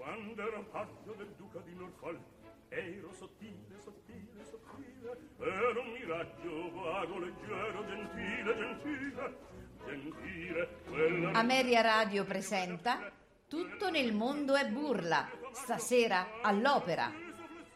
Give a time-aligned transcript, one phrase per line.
[0.00, 2.22] Quando ero paggio del duca di Norfolk
[2.70, 9.36] ero sottile, sottile, sottile, ero un miraggio vago, leggero, gentile, gentile,
[9.84, 10.68] gentile.
[10.88, 11.32] Quella...
[11.32, 13.12] Ameria Radio presenta
[13.46, 17.12] Tutto nel mondo è burla, stasera all'opera,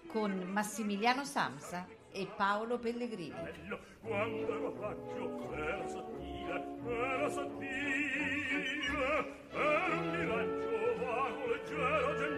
[0.06, 3.34] con Massimiliano Samsa e Paolo Pellegrini.
[3.34, 8.82] Bello, quando ero paggio ero sottile, ero sottile,
[9.50, 10.63] ero un miraggio
[11.76, 12.33] vago,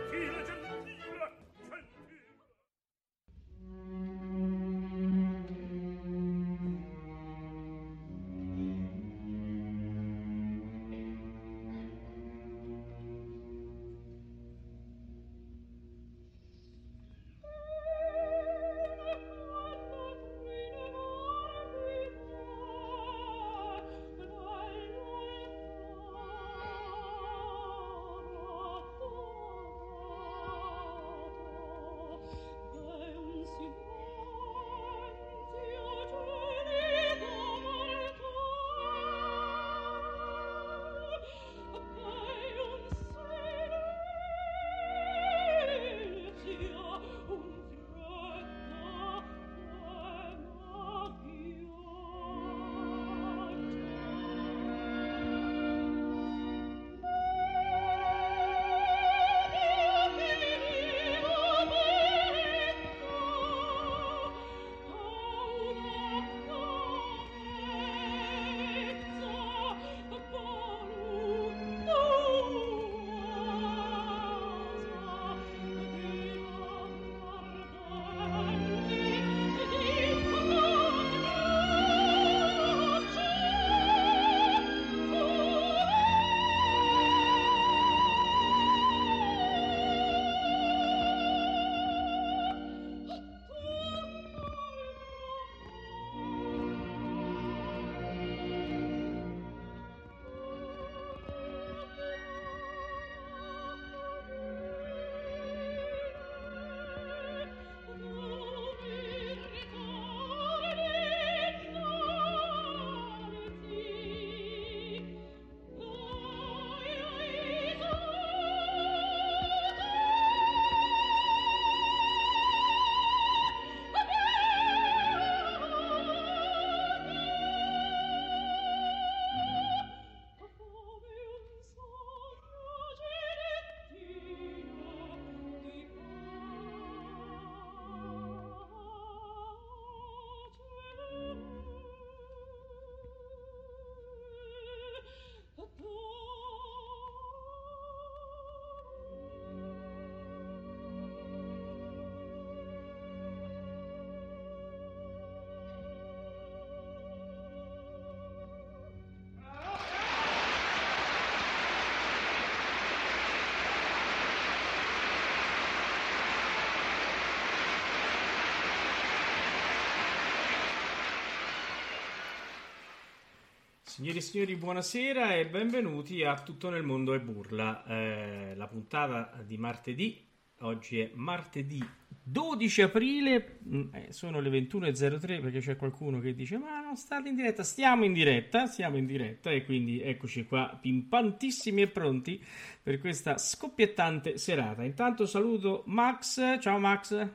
[173.96, 177.82] Signori e signori, buonasera e benvenuti a Tutto nel mondo è burla.
[177.86, 180.22] Eh, la puntata di martedì,
[180.58, 181.82] oggi è martedì
[182.22, 187.30] 12 aprile, mm, eh, sono le 21.03 perché c'è qualcuno che dice ma non state
[187.30, 192.44] in diretta, stiamo in diretta, siamo in diretta e quindi eccoci qua pimpantissimi e pronti
[192.82, 194.84] per questa scoppiettante serata.
[194.84, 197.28] Intanto saluto Max, ciao Max.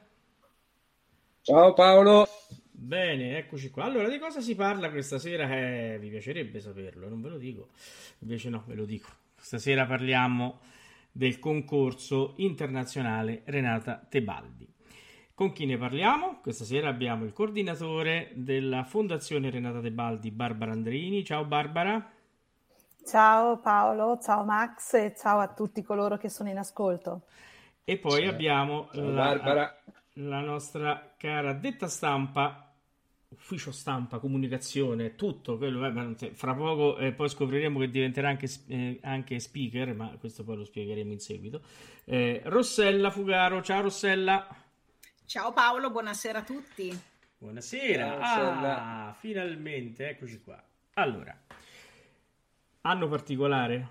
[1.41, 2.40] Ciao Paolo.
[2.91, 3.85] Bene, eccoci qua.
[3.85, 5.49] Allora, di cosa si parla questa sera?
[5.49, 7.69] Eh, vi piacerebbe saperlo, non ve lo dico.
[8.19, 9.07] Invece no, ve lo dico.
[9.37, 10.59] Stasera parliamo
[11.09, 14.67] del concorso internazionale Renata Tebaldi.
[15.33, 16.39] Con chi ne parliamo?
[16.41, 21.23] Questa sera abbiamo il coordinatore della Fondazione Renata Tebaldi, Barbara Andreini.
[21.23, 22.11] Ciao Barbara.
[23.05, 27.21] Ciao Paolo, ciao Max e ciao a tutti coloro che sono in ascolto.
[27.85, 28.31] E poi ciao.
[28.31, 29.81] abbiamo ciao, la,
[30.15, 32.65] la nostra cara detta stampa
[33.31, 35.85] ufficio stampa, comunicazione, tutto quello.
[35.85, 40.57] Eh, fra poco eh, poi scopriremo che diventerà anche, eh, anche, speaker, ma questo poi
[40.57, 41.61] lo spiegheremo in seguito.
[42.05, 44.47] Eh, Rossella Fugaro, ciao Rossella.
[45.25, 46.99] Ciao Paolo, buonasera a tutti.
[47.37, 48.19] Buonasera.
[48.19, 50.61] Ah, finalmente, eccoci qua.
[50.95, 51.35] Allora,
[52.81, 53.87] anno particolare,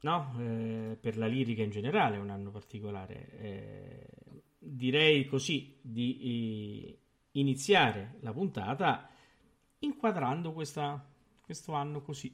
[0.00, 0.34] no?
[0.38, 3.28] Eh, per la lirica in generale, è un anno particolare.
[3.38, 4.06] Eh,
[4.58, 6.98] direi così di
[7.36, 9.08] iniziare la puntata
[9.78, 11.04] inquadrando questa,
[11.40, 12.32] questo anno così.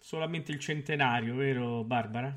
[0.00, 2.36] Solamente il centenario, vero Barbara?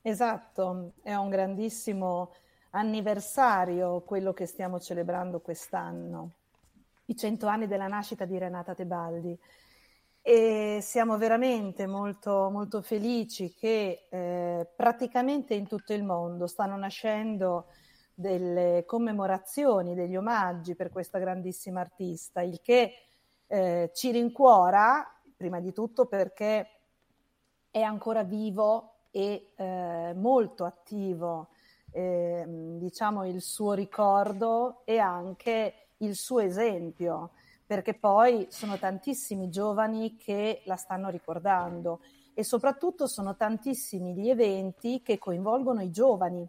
[0.00, 2.34] Esatto, è un grandissimo
[2.70, 6.32] anniversario quello che stiamo celebrando quest'anno,
[7.06, 9.38] i cento anni della nascita di Renata Tebaldi.
[10.20, 17.66] E siamo veramente molto, molto felici che eh, praticamente in tutto il mondo stanno nascendo
[18.18, 22.94] delle commemorazioni, degli omaggi per questa grandissima artista, il che
[23.46, 25.06] eh, ci rincuora,
[25.36, 26.68] prima di tutto perché
[27.70, 31.50] è ancora vivo e eh, molto attivo,
[31.92, 37.30] eh, diciamo, il suo ricordo e anche il suo esempio,
[37.64, 42.00] perché poi sono tantissimi giovani che la stanno ricordando
[42.34, 46.48] e soprattutto sono tantissimi gli eventi che coinvolgono i giovani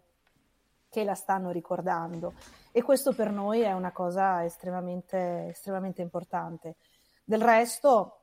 [0.90, 2.34] che la stanno ricordando
[2.72, 6.76] e questo per noi è una cosa estremamente, estremamente importante.
[7.24, 8.16] Del resto,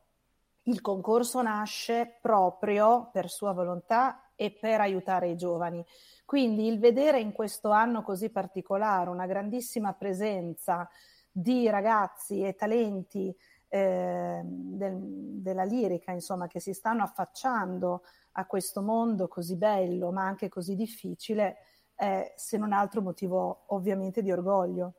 [0.63, 5.83] il concorso nasce proprio per sua volontà e per aiutare i giovani.
[6.25, 10.87] Quindi il vedere in questo anno così particolare una grandissima presenza
[11.31, 13.35] di ragazzi e talenti
[13.69, 14.97] eh, del,
[15.41, 18.03] della lirica, insomma, che si stanno affacciando
[18.33, 21.57] a questo mondo così bello, ma anche così difficile,
[21.97, 24.93] è se non altro motivo ovviamente di orgoglio.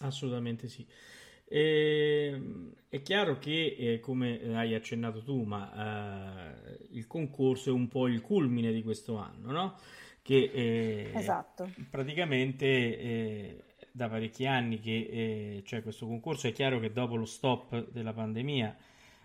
[0.00, 0.86] Assolutamente sì.
[1.46, 7.72] E, ehm, è chiaro che, eh, come hai accennato tu, ma eh, il concorso è
[7.72, 9.76] un po' il culmine di questo anno, no?
[10.20, 11.70] Che eh, esatto.
[11.90, 16.48] praticamente eh, da parecchi anni che eh, c'è questo concorso.
[16.48, 18.76] È chiaro che dopo lo stop della pandemia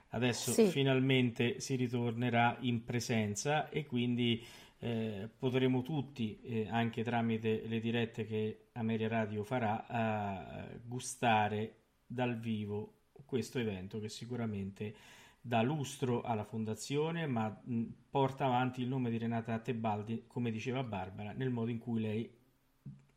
[0.09, 0.67] adesso sì.
[0.67, 4.43] finalmente si ritornerà in presenza e quindi
[4.79, 12.93] eh, potremo tutti, eh, anche tramite le dirette che Ameria Radio farà, gustare dal vivo
[13.25, 14.95] questo evento che sicuramente
[15.41, 20.83] dà lustro alla fondazione, ma mh, porta avanti il nome di Renata Tebaldi, come diceva
[20.83, 22.37] Barbara, nel modo in cui lei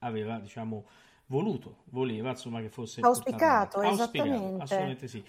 [0.01, 0.87] aveva, diciamo,
[1.27, 4.37] voluto, voleva, insomma, che fosse auspicato, esattamente.
[4.37, 5.25] Auspicato, assolutamente sì.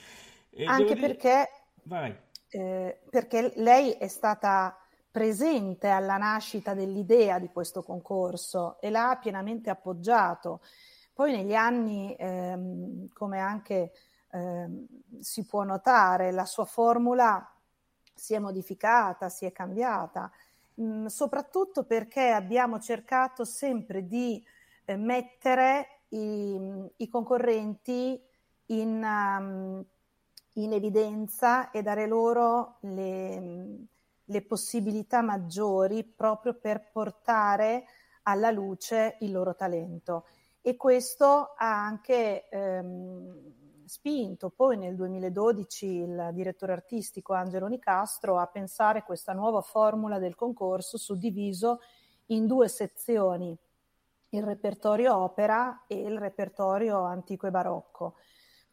[0.50, 1.47] E Anche perché,
[1.83, 2.15] vai.
[2.50, 4.77] Eh, perché lei è stata
[5.13, 10.62] presente alla nascita dell'idea di questo concorso e l'ha pienamente appoggiato.
[11.13, 13.92] Poi negli anni, ehm, come anche
[14.31, 14.88] ehm,
[15.19, 17.48] si può notare, la sua formula
[18.12, 20.31] si è modificata, si è cambiata,
[20.74, 24.44] mh, mm, soprattutto perché abbiamo cercato sempre di
[24.86, 26.59] eh, mettere i,
[26.98, 28.19] i, concorrenti
[28.68, 29.86] in, um,
[30.54, 33.86] in, evidenza e dare loro le,
[34.25, 37.86] le possibilità maggiori proprio per portare
[38.24, 40.25] alla luce il loro talento
[40.62, 48.48] e questo ha anche ehm, spinto poi nel 2012 il direttore artistico Angelo Nicastro a
[48.48, 51.81] pensare questa nuova formula del concorso suddiviso
[52.28, 53.56] in due sezioni,
[54.30, 58.16] il repertorio opera e il repertorio antico e barocco.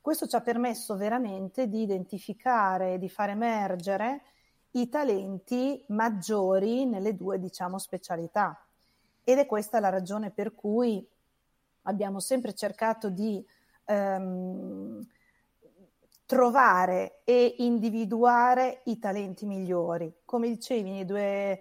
[0.01, 4.23] Questo ci ha permesso veramente di identificare e di far emergere
[4.73, 8.65] i talenti maggiori nelle due, diciamo, specialità.
[9.25, 11.07] Ed è questa la ragione per cui
[11.83, 13.45] abbiamo sempre cercato di
[13.85, 15.07] ehm,
[16.27, 20.13] trovare e individuare i talenti migliori.
[20.25, 21.61] Come dicevi, due,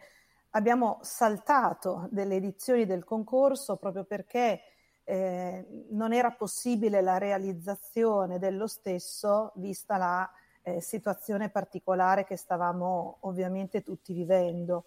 [0.52, 4.62] abbiamo saltato delle edizioni del concorso proprio perché
[5.04, 10.32] eh, non era possibile la realizzazione dello stesso vista la
[10.76, 14.86] eh, situazione particolare che stavamo ovviamente tutti vivendo.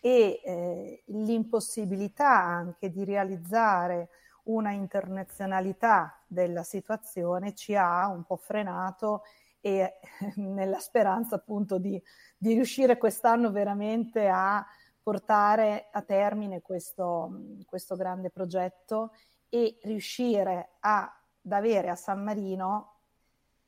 [0.00, 4.08] E eh, l'impossibilità anche di realizzare
[4.44, 9.22] una internazionalità della situazione ci ha un po' frenato
[9.60, 9.98] e
[10.36, 12.00] nella speranza appunto di,
[12.36, 14.64] di riuscire quest'anno veramente a
[15.02, 17.30] portare a termine questo,
[17.64, 19.12] questo grande progetto
[19.48, 22.95] e riuscire a, ad avere a San Marino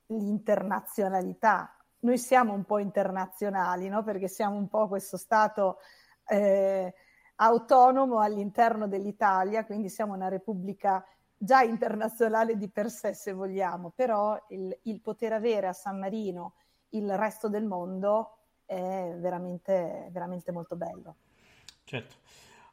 [0.09, 1.75] l'internazionalità.
[1.99, 4.03] Noi siamo un po' internazionali, no?
[4.03, 5.79] perché siamo un po' questo stato
[6.25, 6.93] eh,
[7.35, 11.05] autonomo all'interno dell'Italia, quindi siamo una repubblica
[11.37, 16.55] già internazionale di per sé se vogliamo, però il, il poter avere a San Marino
[16.89, 21.15] il resto del mondo è veramente, veramente molto bello.
[21.83, 22.15] Certo.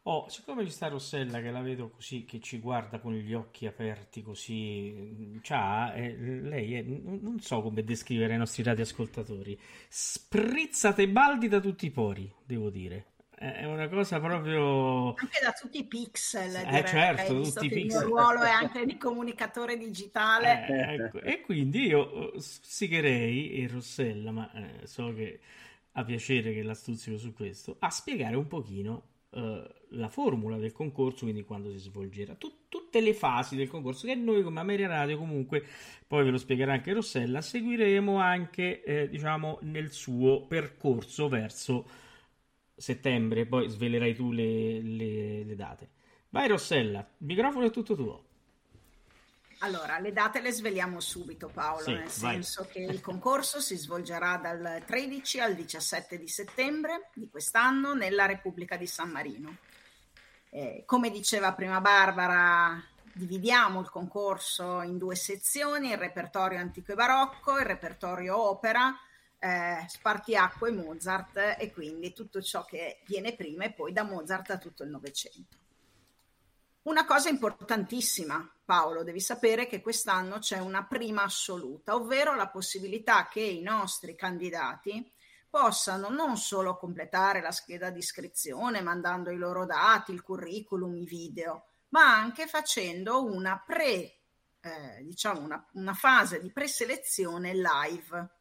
[0.09, 3.67] Oh, siccome ci sta Rossella che la vedo così, che ci guarda con gli occhi
[3.67, 9.59] aperti così, c'ha, eh, lei è, non so come descrivere ai nostri radioascoltatori,
[9.89, 13.15] sprizzate baldi da tutti i pori, devo dire.
[13.37, 18.01] È una cosa proprio anche da tutti i pixel eh direi, certo tutti i pixel.
[18.01, 20.67] il ruolo è anche di comunicatore digitale.
[20.69, 21.21] Eh, ecco.
[21.21, 25.41] e quindi io eh, sticherei e Rossella ma eh, so che
[25.93, 30.73] ha piacere che la stuzzico su questo a spiegare un pochino eh, la formula del
[30.73, 34.89] concorso, quindi quando si svolgerà, Tut- tutte le fasi del concorso che noi come Ameria
[34.89, 35.65] Radio comunque,
[36.07, 41.87] poi ve lo spiegherà anche Rossella, seguiremo anche eh, diciamo nel suo percorso verso
[42.75, 45.91] settembre, poi svelerai tu le, le, le date.
[46.31, 48.26] Vai Rossella, il microfono è tutto tuo.
[49.61, 52.11] Allora, le date le sveliamo subito Paolo, Sì, nel vai.
[52.11, 58.27] senso che il concorso si svolgerà dal 13 al 17 di settembre di quest'anno nella
[58.27, 59.57] Repubblica di San Marino.
[60.51, 62.83] Eh, come diceva prima Barbara,
[63.13, 68.95] dividiamo il concorso in due sezioni, il repertorio antico e barocco, il repertorio opera,
[69.39, 74.51] eh, spartiacque e Mozart e quindi tutto ciò che viene prima e poi da Mozart
[74.51, 75.57] a tutto il Novecento.
[76.83, 83.29] Una cosa importantissima, Paolo, devi sapere che quest'anno c'è una prima assoluta, ovvero la possibilità
[83.29, 85.11] che i nostri candidati
[85.49, 91.07] possano non solo completare la scheda di iscrizione mandando i loro dati, il curriculum, i
[91.07, 94.19] video, ma anche facendo una pre,
[94.61, 98.36] eh, diciamo una, una fase di preselezione live.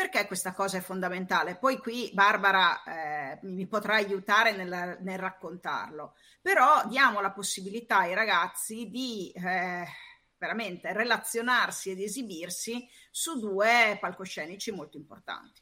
[0.00, 1.56] Perché questa cosa è fondamentale?
[1.56, 8.14] Poi qui Barbara eh, mi potrà aiutare nel, nel raccontarlo, però diamo la possibilità ai
[8.14, 9.86] ragazzi di eh,
[10.38, 15.60] veramente relazionarsi ed esibirsi su due palcoscenici molto importanti.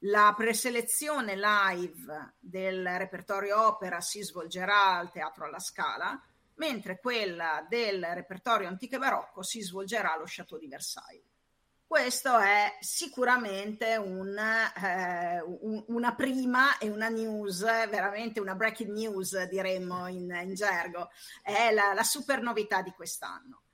[0.00, 6.22] La preselezione live del repertorio opera si svolgerà al Teatro alla Scala,
[6.56, 11.31] mentre quella del repertorio antico e barocco si svolgerà allo Château di Versailles.
[11.92, 19.38] Questo è sicuramente un, eh, un- una prima e una news, veramente una breaking news
[19.42, 21.10] diremmo in, in gergo,
[21.42, 23.64] è la, la super novità di quest'anno.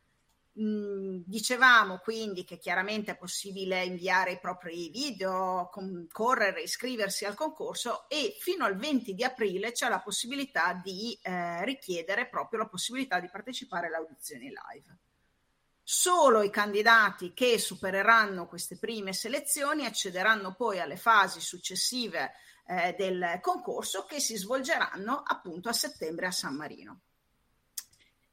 [0.61, 8.09] Mm, dicevamo quindi che chiaramente è possibile inviare i propri video, concorrere, iscriversi al concorso
[8.09, 13.21] e fino al 20 di aprile c'è la possibilità di eh, richiedere proprio la possibilità
[13.21, 14.99] di partecipare alle audizioni live.
[15.91, 22.33] Solo i candidati che supereranno queste prime selezioni accederanno poi alle fasi successive
[22.67, 27.01] eh, del concorso che si svolgeranno appunto a settembre a San Marino.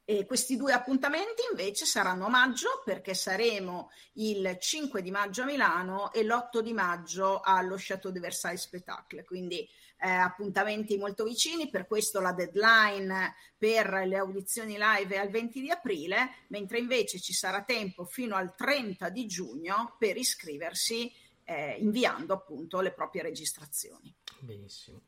[0.04, 6.12] E questi due appuntamenti invece saranno maggio perché saremo il 5 di maggio a Milano
[6.12, 9.66] e l'8 di maggio allo Château de Versailles Spectacle, quindi
[9.98, 15.60] eh, appuntamenti molto vicini, per questo la deadline per le audizioni live è al 20
[15.60, 21.10] di aprile, mentre invece ci sarà tempo fino al 30 di giugno per iscriversi
[21.44, 24.12] eh, inviando appunto le proprie registrazioni.
[24.40, 25.02] Benissimo.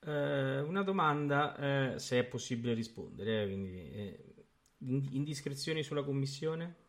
[0.00, 4.34] Eh, una domanda, eh, se è possibile rispondere, eh, quindi, eh,
[4.78, 6.83] in- indiscrezioni sulla commissione?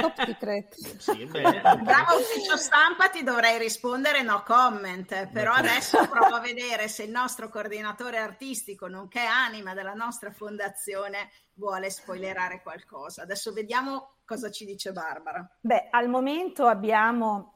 [0.00, 0.74] Top secret.
[0.98, 1.24] Sì.
[1.26, 7.10] Bravo ufficio stampa, ti dovrei rispondere no comment, però adesso provo a vedere se il
[7.10, 13.22] nostro coordinatore artistico, nonché anima della nostra fondazione, vuole spoilerare qualcosa.
[13.22, 15.48] Adesso vediamo cosa ci dice Barbara.
[15.60, 17.54] Beh, al momento abbiamo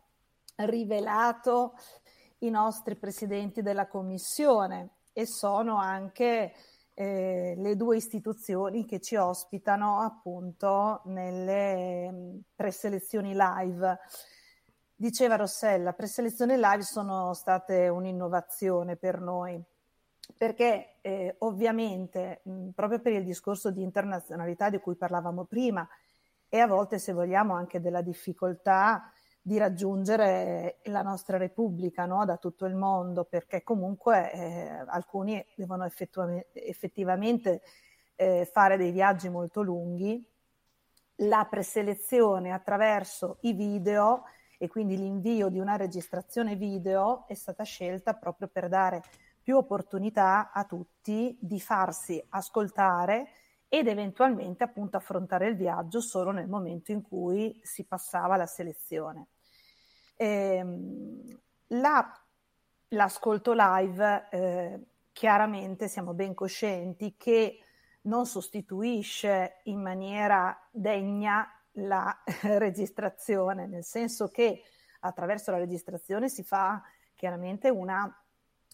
[0.56, 1.74] rivelato
[2.38, 6.54] i nostri presidenti della commissione e sono anche
[7.00, 13.98] eh, le due istituzioni che ci ospitano appunto nelle mh, preselezioni live.
[14.94, 19.58] Diceva Rossella, preselezioni live sono state un'innovazione per noi
[20.36, 25.88] perché eh, ovviamente mh, proprio per il discorso di internazionalità di cui parlavamo prima
[26.50, 29.10] e a volte se vogliamo anche della difficoltà
[29.42, 32.24] di raggiungere la nostra Repubblica no?
[32.24, 37.62] da tutto il mondo, perché comunque eh, alcuni devono effettua- effettivamente
[38.16, 40.24] eh, fare dei viaggi molto lunghi.
[41.22, 44.24] La preselezione attraverso i video
[44.58, 49.02] e quindi l'invio di una registrazione video è stata scelta proprio per dare
[49.42, 53.28] più opportunità a tutti di farsi ascoltare
[53.72, 59.28] ed eventualmente appunto affrontare il viaggio solo nel momento in cui si passava alla selezione.
[60.16, 61.22] Ehm,
[61.68, 62.20] la-
[62.88, 64.80] l'ascolto live, eh,
[65.12, 67.60] chiaramente siamo ben coscienti che
[68.02, 72.22] non sostituisce in maniera degna la
[72.58, 74.62] registrazione, nel senso che
[75.00, 76.82] attraverso la registrazione si fa
[77.14, 78.12] chiaramente una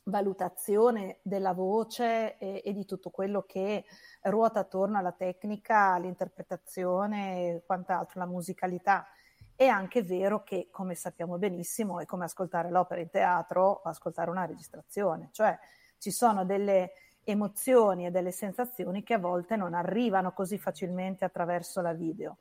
[0.07, 3.85] valutazione della voce e, e di tutto quello che
[4.23, 9.07] ruota attorno alla tecnica, all'interpretazione e quant'altro, la musicalità.
[9.55, 14.31] È anche vero che, come sappiamo benissimo, è come ascoltare l'opera in teatro o ascoltare
[14.31, 15.59] una registrazione, cioè
[15.99, 16.93] ci sono delle
[17.25, 22.39] emozioni e delle sensazioni che a volte non arrivano così facilmente attraverso la video.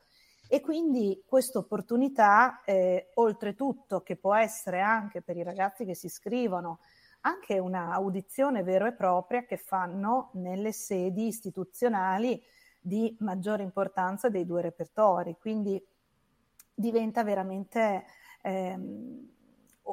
[0.48, 6.06] E quindi questa opportunità, eh, oltretutto, che può essere anche per i ragazzi che si
[6.06, 6.80] iscrivono
[7.26, 12.42] anche una audizione vera e propria che fanno nelle sedi istituzionali
[12.80, 15.36] di maggiore importanza dei due repertori.
[15.40, 15.84] Quindi
[16.74, 18.06] diventa veramente
[18.44, 19.28] ehm,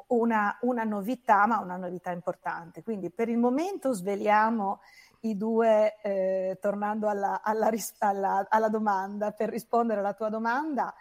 [0.09, 2.83] una, una, novità, ma una novità importante.
[2.83, 4.81] Quindi per il momento sveliamo
[5.21, 10.93] i due, eh, tornando alla, alla, alla, alla, domanda, per rispondere alla tua domanda.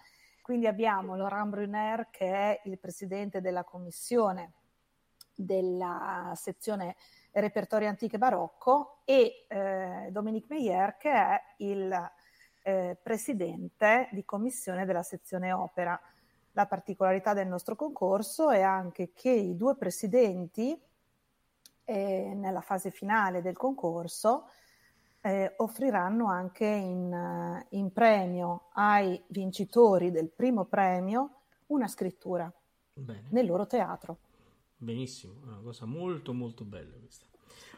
[0.42, 4.54] Quindi abbiamo Laurent Brunner che è il presidente della commissione
[5.34, 6.96] della sezione
[7.32, 12.12] repertorio antiche barocco e eh, Dominique Meyer che è il
[12.64, 16.00] eh, presidente di commissione della sezione opera.
[16.54, 20.80] La particolarità del nostro concorso è anche che i due presidenti
[21.86, 24.50] eh, nella fase finale del concorso
[25.22, 32.52] eh, offriranno anche in, in, premio ai vincitori del primo premio una scrittura
[32.94, 33.28] Bene.
[33.30, 34.18] nel loro teatro.
[34.82, 37.28] Benissimo, è una cosa molto molto bella questa.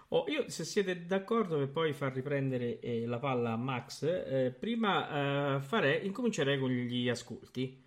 [0.10, 4.56] Oh, io, se siete d'accordo per poi far riprendere eh, la palla a Max, eh,
[4.58, 7.84] prima eh, farei, incomincerei con gli ascolti.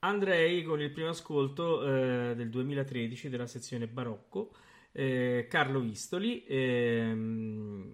[0.00, 4.52] Andrei con il primo ascolto eh, del 2013 della sezione Barocco,
[4.92, 7.92] eh, Carlo Vistoli, ehm,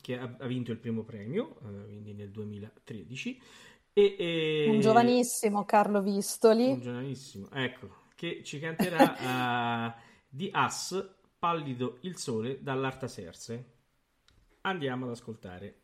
[0.00, 3.42] che ha, ha, vinto il primo premio, eh, quindi nel 2013.
[3.92, 4.66] E, e...
[4.70, 6.70] Un giovanissimo Carlo Vistoli.
[6.70, 9.94] Un giovanissimo, ecco, che ci canterà
[10.28, 13.74] di As Pallido il sole dall'Artaserse.
[14.62, 15.82] Andiamo ad ascoltare.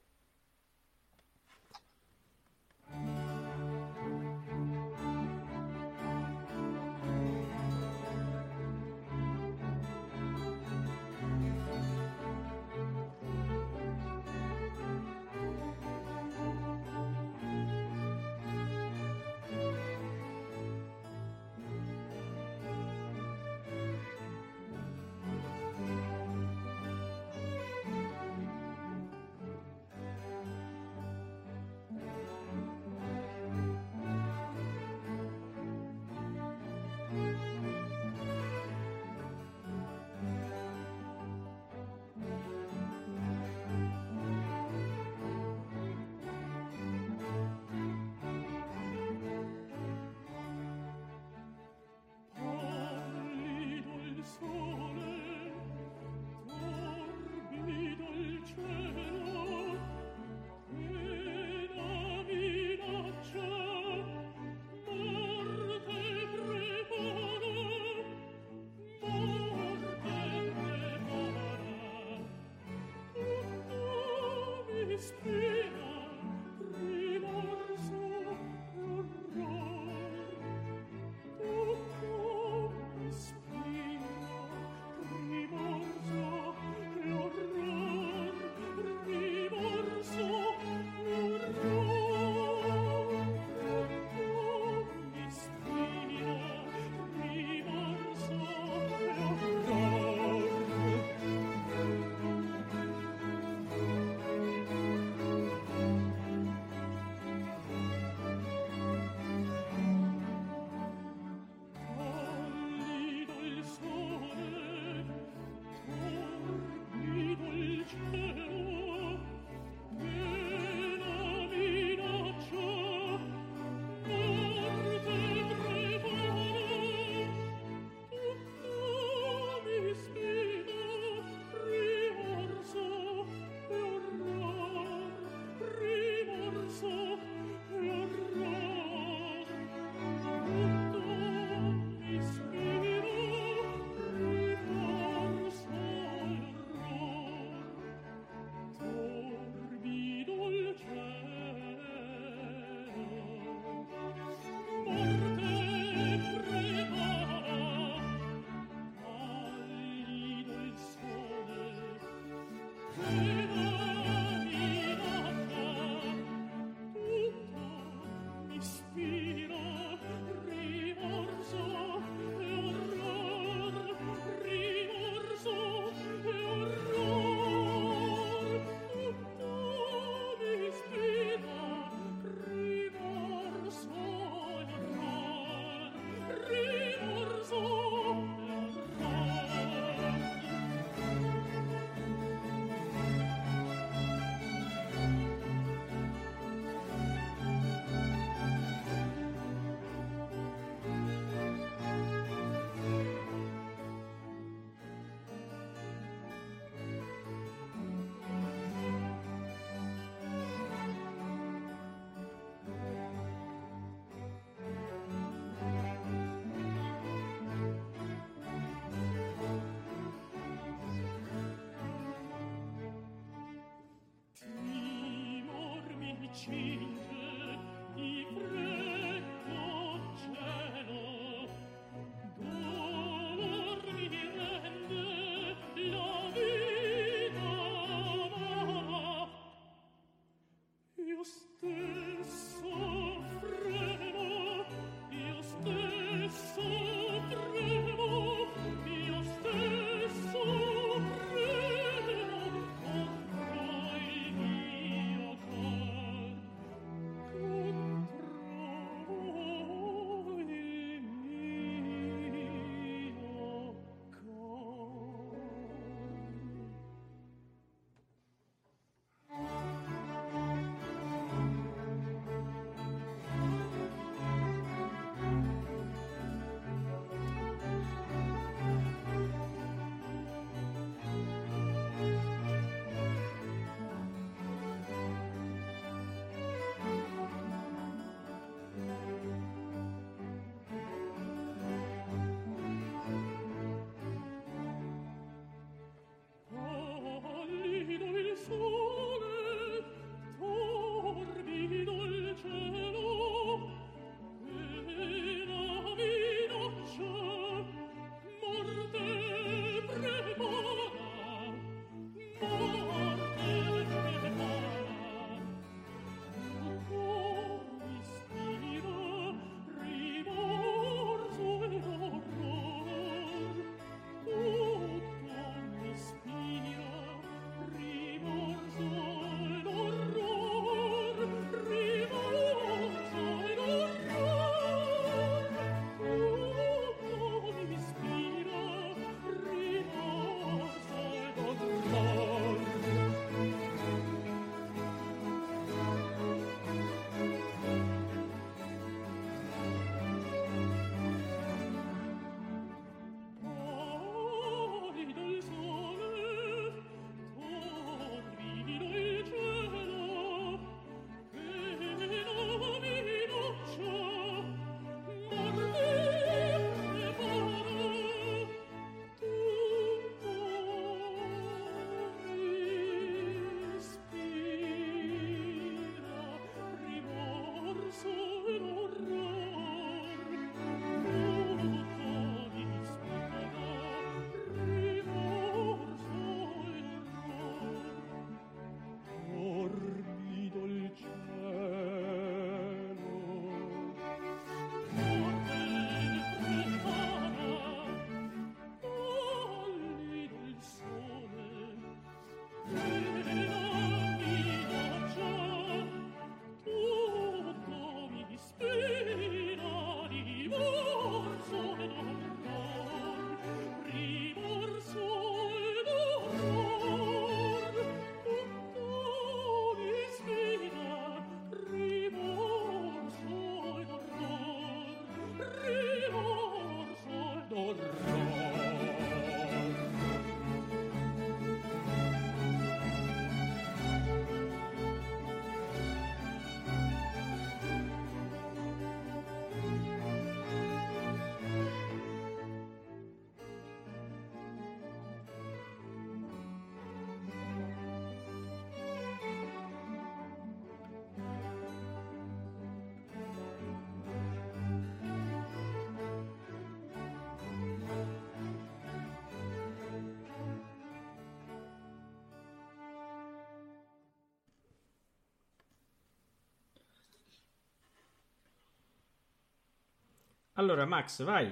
[470.54, 471.50] Allora, Max, vai,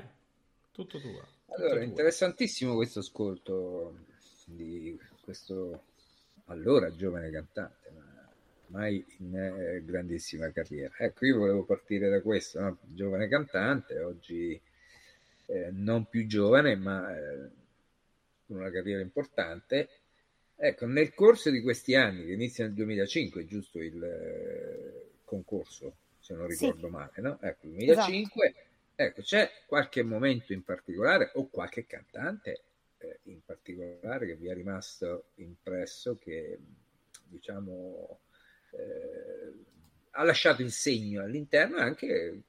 [0.73, 1.27] tutto tuo.
[1.57, 4.05] Allora, interessantissimo questo ascolto
[4.45, 5.85] di questo
[6.47, 8.29] allora giovane cantante, ma
[8.67, 10.95] mai in eh, grandissima carriera.
[10.99, 12.79] Ecco, io volevo partire da questo, no?
[12.83, 14.61] giovane cantante, oggi
[15.47, 17.49] eh, non più giovane, ma eh,
[18.47, 19.89] con una carriera importante.
[20.57, 26.35] Ecco, nel corso di questi anni, che inizia nel 2005, giusto il eh, concorso, se
[26.35, 26.93] non ricordo sì.
[26.93, 27.39] male, no?
[27.41, 28.69] Ecco, 2005, esatto.
[29.05, 32.65] Ecco, c'è qualche momento in particolare o qualche cantante
[32.99, 36.59] eh, in particolare che vi è rimasto impresso che,
[37.25, 38.21] diciamo,
[38.73, 39.65] eh,
[40.11, 42.43] ha lasciato il segno all'interno anche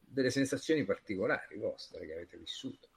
[0.00, 2.88] delle sensazioni particolari vostre che avete vissuto.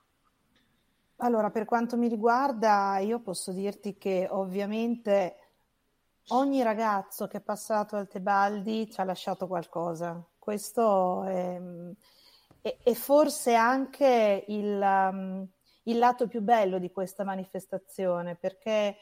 [1.16, 5.36] Allora, per quanto mi riguarda, io posso dirti che ovviamente
[6.28, 10.29] ogni ragazzo che è passato al Tebaldi ci ha lasciato qualcosa.
[10.50, 11.60] Questo è,
[12.60, 15.46] è, è forse anche il, um,
[15.84, 18.96] il, lato più bello di questa manifestazione, perché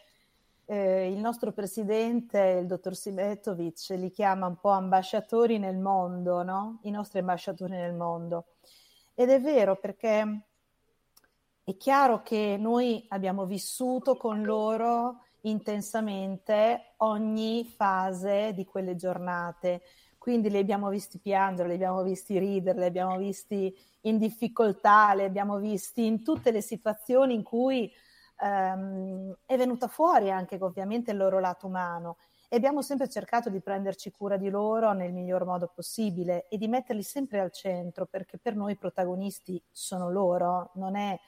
[0.67, 6.81] eh, il nostro presidente, il dottor Simetovic, li chiama un po' ambasciatori nel mondo, no?
[6.83, 8.49] I nostri ambasciatori nel mondo.
[9.15, 10.41] Ed è vero perché
[11.65, 19.81] è chiaro che noi abbiamo vissuto con loro intensamente ogni fase di quelle giornate,
[20.29, 25.25] quindi li abbiamo visti piangere, li abbiamo visti ridere, li abbiamo visti in difficoltà, li
[25.25, 27.91] abbiamo visti in tutte le situazioni in cui
[28.43, 32.19] ehm, è venuta fuori anche ovviamente il loro lato umano.
[32.47, 36.69] E abbiamo sempre cercato di prenderci cura di loro nel miglior modo possibile e di
[36.69, 41.19] metterli sempre al centro perché per noi i protagonisti sono loro, non è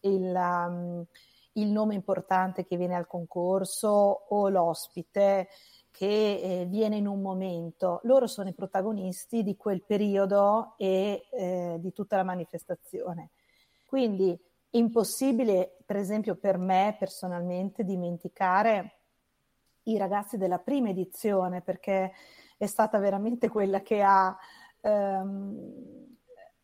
[0.00, 1.04] il, um,
[1.52, 5.48] il nome importante che viene al concorso o l'ospite
[5.96, 8.00] che eh, viene in un momento.
[8.02, 13.30] Loro sono i protagonisti di quel periodo e eh, di tutta la manifestazione.
[13.86, 14.38] Quindi
[14.72, 18.96] impossibile, per esempio, per me personalmente dimenticare
[19.84, 22.12] i ragazzi della prima edizione perché
[22.58, 24.36] è stata veramente quella che ha
[24.82, 26.14] ehm,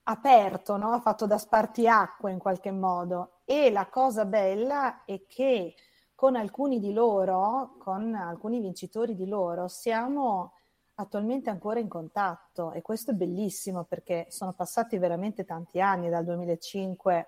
[0.02, 0.90] aperto, no?
[0.90, 3.38] ha fatto da spartiacque in qualche modo.
[3.46, 5.74] E la cosa bella è che
[6.22, 10.52] con alcuni di loro, con alcuni vincitori di loro, siamo
[10.94, 16.24] attualmente ancora in contatto e questo è bellissimo perché sono passati veramente tanti anni dal
[16.24, 17.26] 2005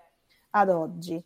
[0.50, 1.20] ad oggi.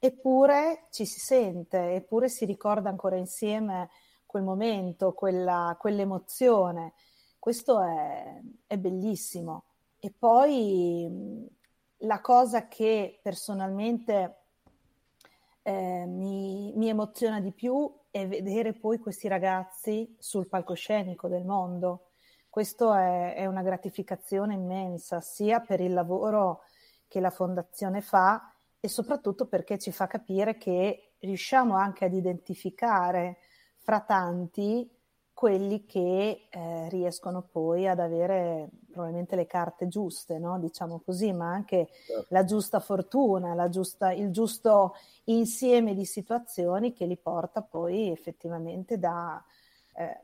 [0.00, 3.90] Eppure ci si sente, eppure si ricorda ancora insieme
[4.26, 6.94] quel momento, quella, quell'emozione.
[7.38, 9.66] Questo è, è bellissimo.
[10.00, 11.48] E poi
[11.98, 14.41] la cosa che personalmente
[15.62, 22.10] eh, mi, mi, emoziona di più è vedere poi questi ragazzi sul palcoscenico del mondo.
[22.48, 26.62] Questo è, è una gratificazione immensa, sia per il lavoro
[27.08, 33.38] che la fondazione fa e soprattutto perché ci fa capire che riusciamo anche ad identificare
[33.78, 34.90] fra tanti
[35.34, 40.58] quelli che eh, riescono poi ad avere probabilmente le carte giuste, no?
[40.58, 42.26] diciamo così, ma anche certo.
[42.28, 48.98] la giusta fortuna, la giusta, il giusto insieme di situazioni che li porta poi effettivamente
[48.98, 49.42] da,
[49.94, 50.20] eh,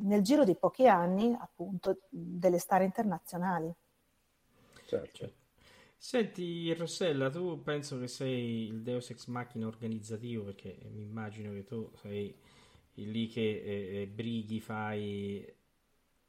[0.00, 3.72] nel giro di pochi anni appunto delle star internazionali.
[4.86, 5.32] Certo.
[5.96, 11.64] Senti Rossella, tu penso che sei il Deus Ex Machina organizzativo perché mi immagino che
[11.64, 12.34] tu sei
[12.94, 15.60] lì che eh, eh, brighi fai.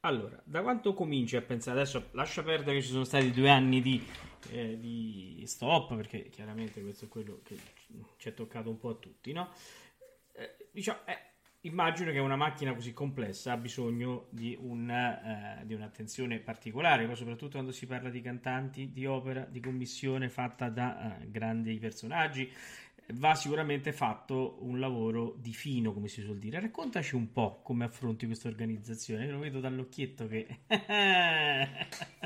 [0.00, 1.80] Allora, da quanto cominci a pensare?
[1.80, 4.04] Adesso lascia perdere che ci sono stati due anni di,
[4.50, 7.56] eh, di stop, perché chiaramente questo è quello che
[8.18, 9.50] ci è toccato un po' a tutti, no?
[10.32, 11.18] Eh, diciamo, eh,
[11.64, 17.14] immagino che una macchina così complessa ha bisogno di, un, eh, di, un'attenzione particolare, ma
[17.14, 22.50] soprattutto quando si parla di cantanti, di opera, di commissione fatta da eh, grandi personaggi
[23.14, 26.60] va sicuramente fatto un lavoro di fino, come si suol dire.
[26.60, 29.26] Raccontaci un po' come affronti questa organizzazione.
[29.26, 30.60] Io lo vedo dall'occhietto che...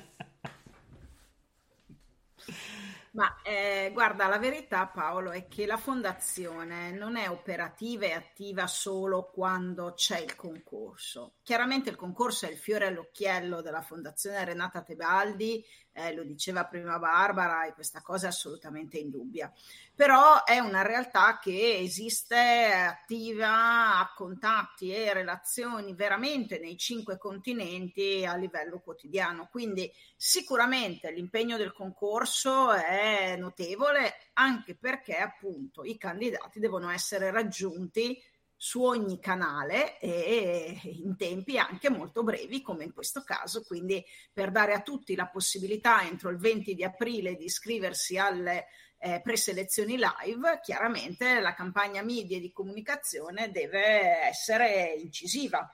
[3.19, 8.69] Ma eh, guarda, la verità Paolo è che la fondazione non è operativa e attiva
[8.69, 11.33] solo quando c'è il concorso.
[11.43, 15.65] Chiaramente il concorso è il fiore all'occhiello della fondazione Renata Tebaldi,
[15.99, 19.53] eh, lo diceva prima Barbara e questa cosa è assolutamente indubbia.
[19.95, 28.25] Però è una realtà che esiste attiva, ha contatti e relazioni veramente nei cinque continenti
[28.25, 29.49] a livello quotidiano.
[29.51, 38.23] Quindi sicuramente l'impegno del concorso è notevole anche perché appunto i candidati devono essere raggiunti
[38.61, 44.51] su ogni canale e in tempi anche molto brevi come in questo caso, quindi per
[44.51, 48.67] dare a tutti la possibilità entro il 20 di aprile di iscriversi alle
[48.99, 55.73] eh, preselezioni live, chiaramente la campagna media di comunicazione deve essere incisiva.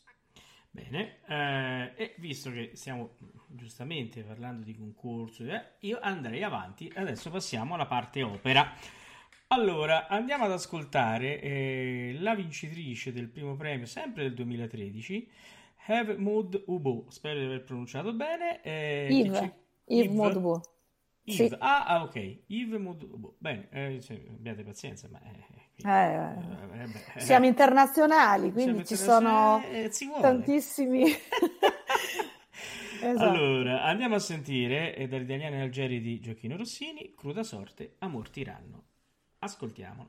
[0.70, 3.14] Bene, eh, e visto che stiamo
[3.46, 6.90] giustamente parlando di concorso, eh, io andrei avanti.
[6.92, 8.74] Adesso passiamo alla parte opera.
[9.54, 15.30] Allora, andiamo ad ascoltare eh, la vincitrice del primo premio, sempre del 2013,
[15.86, 17.04] Have Mood Ubo.
[17.10, 18.60] Spero di aver pronunciato bene.
[18.62, 19.52] Eh, Yves, Yves,
[19.84, 20.60] Yves Mood Ubo.
[21.22, 21.50] Yves.
[21.50, 21.56] Sì.
[21.60, 22.38] Ah, ah, ok.
[22.46, 23.36] Yves Mood Ubo.
[23.38, 25.20] Bene, eh, cioè, abbiate pazienza, ma...
[25.22, 25.44] Eh,
[25.88, 29.62] eh, eh, beh, siamo internazionali, quindi siamo ci sono
[30.20, 31.04] tantissimi.
[33.00, 33.22] esatto.
[33.22, 38.86] Allora, andiamo a sentire eh, dagli italiani algeri di Giochino Rossini, Cruda sorte, amor tiranno.
[39.44, 40.09] Ascoltiamolo.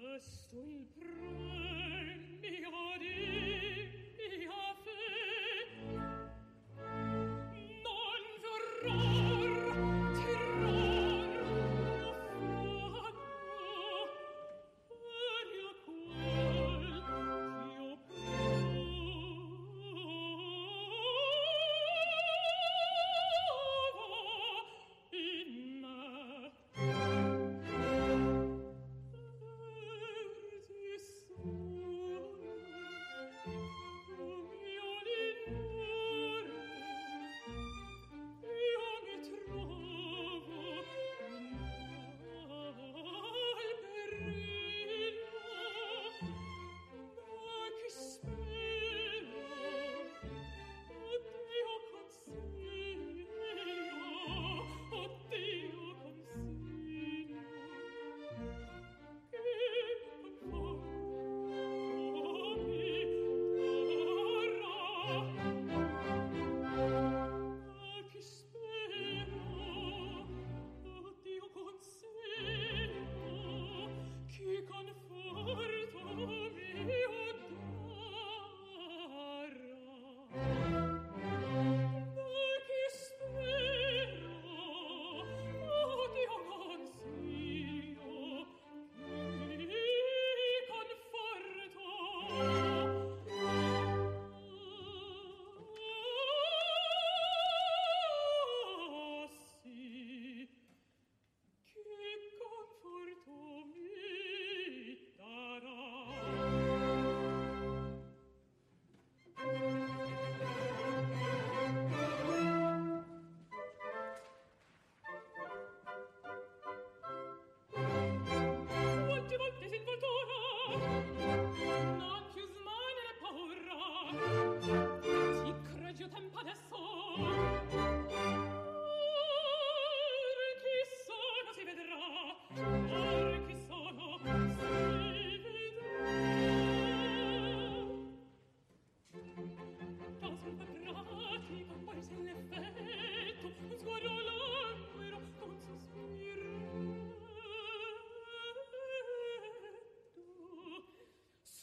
[0.00, 0.88] Questo il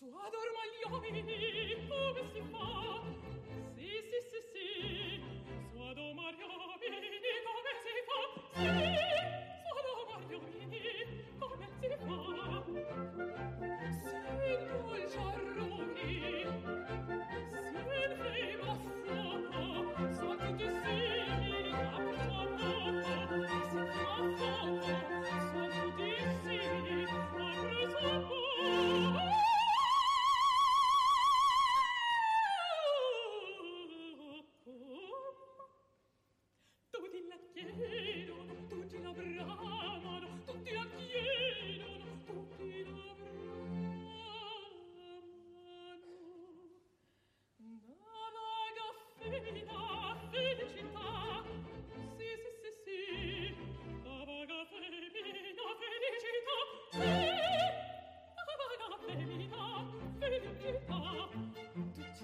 [0.06, 1.24] Su ad ormai gli uomini
[1.90, 3.35] come si fa?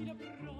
[0.02, 0.51] si lo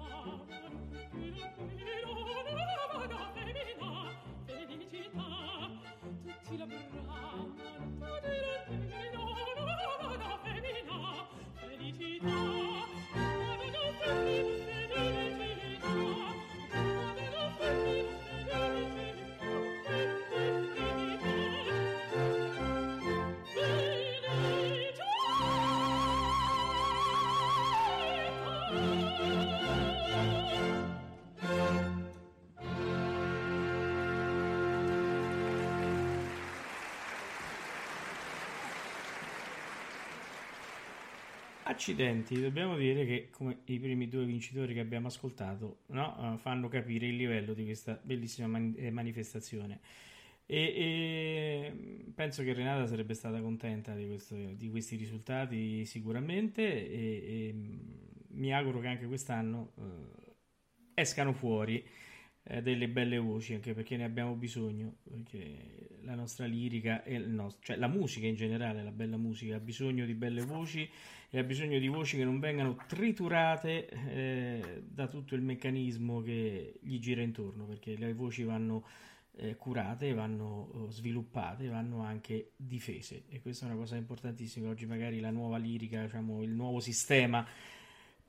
[41.72, 46.68] Accidenti, dobbiamo dire che come i primi due vincitori che abbiamo ascoltato no, uh, fanno
[46.68, 49.80] capire il livello di questa bellissima man- eh, manifestazione.
[50.44, 57.48] E, e, penso che Renata sarebbe stata contenta di, questo, di questi risultati sicuramente e,
[57.48, 57.54] e,
[58.34, 60.34] mi auguro che anche quest'anno uh,
[60.92, 61.82] escano fuori
[62.42, 67.60] eh, delle belle voci, anche perché ne abbiamo bisogno, perché la nostra lirica, e nostro,
[67.62, 70.88] cioè la musica in generale, la bella musica, ha bisogno di belle voci
[71.30, 76.78] e ha bisogno di voci che non vengano triturate eh, da tutto il meccanismo che
[76.82, 78.84] gli gira intorno, perché le voci vanno
[79.36, 84.68] eh, curate, vanno oh, sviluppate, vanno anche difese e questa è una cosa importantissima.
[84.68, 87.46] Oggi magari la nuova lirica, diciamo, il nuovo sistema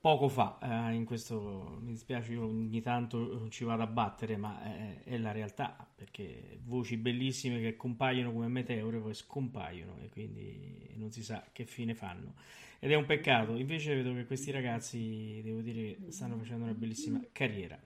[0.04, 4.62] poco fa, eh, in questo mi dispiace, io ogni tanto ci vado a battere, ma
[4.62, 10.92] è, è, la realtà, perché voci bellissime che compaiono come meteore poi scompaiono e quindi
[10.96, 12.34] non si sa che fine fanno.
[12.80, 17.22] Ed è un peccato, invece vedo che questi ragazzi, devo dire, stanno facendo una bellissima
[17.32, 17.80] carriera.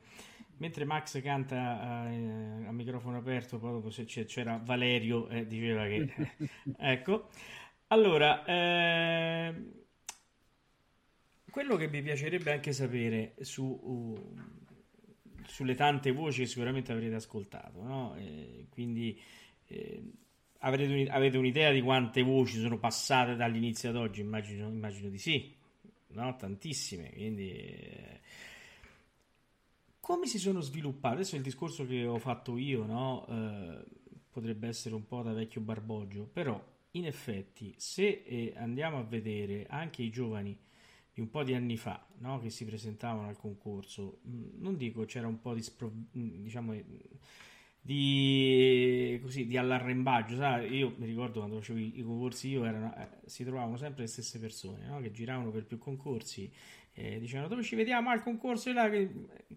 [0.58, 6.12] Mentre Max canta eh, a microfono aperto, poi dopo c'era Valerio, eh, diceva che...
[6.80, 7.30] ecco.
[7.90, 8.44] Allora...
[8.44, 9.86] Eh,
[11.58, 14.36] quello che mi piacerebbe anche sapere su, uh,
[15.48, 18.16] sulle tante voci che sicuramente avrete ascoltato, no?
[18.16, 19.20] eh, quindi
[19.66, 20.04] eh,
[20.60, 24.22] avrete, un, avete un'idea di quante voci sono passate dall'inizio ad oggi?
[24.22, 25.52] Immagino, immagino di sì,
[26.10, 26.36] no?
[26.36, 27.10] tantissime.
[27.12, 28.20] Quindi, eh,
[30.00, 31.16] come si sono sviluppate?
[31.16, 33.26] Adesso il discorso che ho fatto io, no?
[33.28, 33.84] Eh,
[34.30, 39.66] potrebbe essere un po' da vecchio barboggio, però in effetti se eh, andiamo a vedere
[39.68, 40.56] anche i giovani
[41.18, 42.40] di un po' di anni fa no?
[42.40, 46.74] che si presentavano al concorso, mm, non dico c'era un po' di, spro- mm, diciamo,
[46.74, 46.86] eh,
[47.82, 50.76] di, così, di allarrembaggio, sai?
[50.76, 54.08] io mi ricordo quando facevo i, i concorsi io erano, eh, si trovavano sempre le
[54.10, 55.02] stesse persone no?
[55.02, 56.52] che giravano per più concorsi
[56.94, 58.90] e dicevano dove ci vediamo al concorso là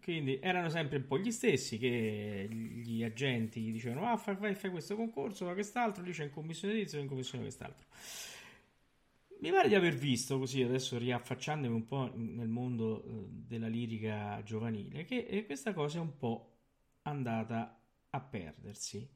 [0.02, 4.94] quindi erano sempre un po' gli stessi che gli agenti dicevano ah fai, fai questo
[4.94, 7.86] concorso fa quest'altro lì c'è in commissione di in commissione quest'altro
[9.40, 14.42] mi pare di aver visto così, adesso riaffacciandomi un po' nel mondo eh, della lirica
[14.42, 16.58] giovanile, che eh, questa cosa è un po'
[17.02, 17.80] andata
[18.10, 19.08] a perdersi.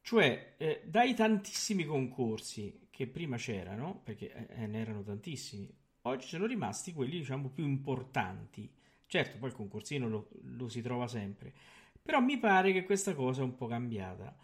[0.00, 5.68] Cioè, eh, dai tantissimi concorsi che prima c'erano, perché eh, eh, ne erano tantissimi,
[6.02, 8.70] oggi sono rimasti quelli, diciamo, più importanti.
[9.06, 11.52] Certo, poi il concorsino lo, lo si trova sempre,
[12.00, 14.36] però mi pare che questa cosa è un po' cambiata.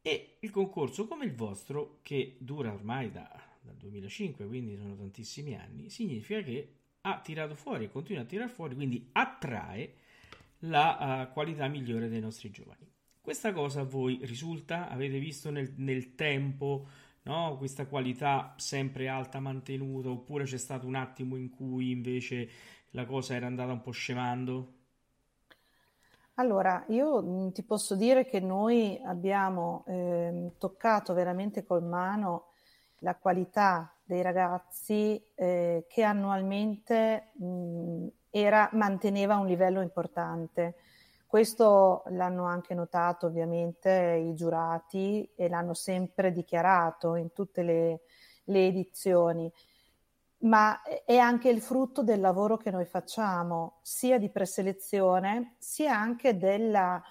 [0.00, 5.54] E il concorso come il vostro, che dura ormai da dal 2005, quindi sono tantissimi
[5.54, 9.94] anni, significa che ha tirato fuori e continua a tirare fuori, quindi attrae
[10.60, 12.90] la uh, qualità migliore dei nostri giovani.
[13.20, 14.88] Questa cosa a voi risulta?
[14.88, 16.86] Avete visto nel, nel tempo
[17.22, 17.56] no?
[17.56, 22.48] questa qualità sempre alta mantenuta oppure c'è stato un attimo in cui invece
[22.90, 24.74] la cosa era andata un po' scemando?
[26.34, 32.51] Allora, io mm, ti posso dire che noi abbiamo eh, toccato veramente col mano
[33.02, 40.76] la qualità dei ragazzi eh, che annualmente mh, era, manteneva un livello importante.
[41.26, 48.00] Questo l'hanno anche notato ovviamente i giurati e l'hanno sempre dichiarato in tutte le,
[48.44, 49.50] le edizioni,
[50.38, 56.36] ma è anche il frutto del lavoro che noi facciamo, sia di preselezione, sia anche
[56.36, 57.02] della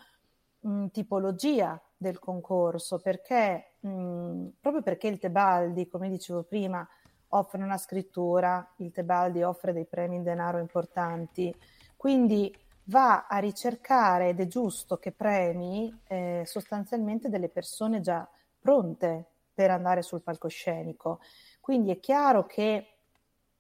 [0.60, 6.88] mh, tipologia del concorso, perché mh, proprio perché il Tebaldi, come dicevo prima,
[7.30, 11.56] offre una scrittura, il Tebaldi offre dei premi in denaro importanti,
[11.96, 12.52] quindi
[12.86, 18.28] va a ricercare ed è giusto che premi eh, sostanzialmente delle persone già
[18.60, 21.20] pronte per andare sul palcoscenico.
[21.60, 22.88] Quindi è chiaro che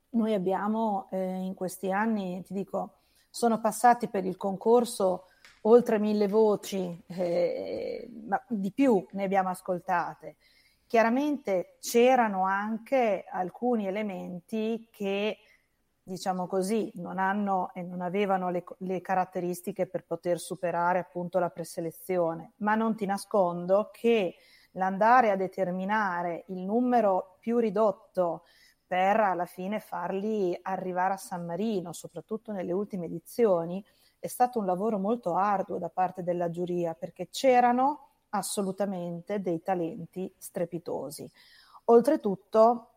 [0.09, 5.25] noi abbiamo eh, in questi anni, ti dico, sono passati per il concorso
[5.61, 10.37] oltre mille voci, eh, ma di più ne abbiamo ascoltate.
[10.87, 15.37] Chiaramente c'erano anche alcuni elementi che,
[16.03, 21.49] diciamo così, non hanno e non avevano le, le caratteristiche per poter superare appunto la
[21.49, 24.35] preselezione, ma non ti nascondo che
[24.71, 28.43] l'andare a determinare il numero più ridotto
[28.85, 33.81] per alla fine farli arrivare a San Marino, soprattutto nelle ultime edizioni,
[34.21, 40.31] è stato un lavoro molto arduo da parte della giuria perché c'erano assolutamente dei talenti
[40.37, 41.29] strepitosi.
[41.85, 42.89] Oltretutto,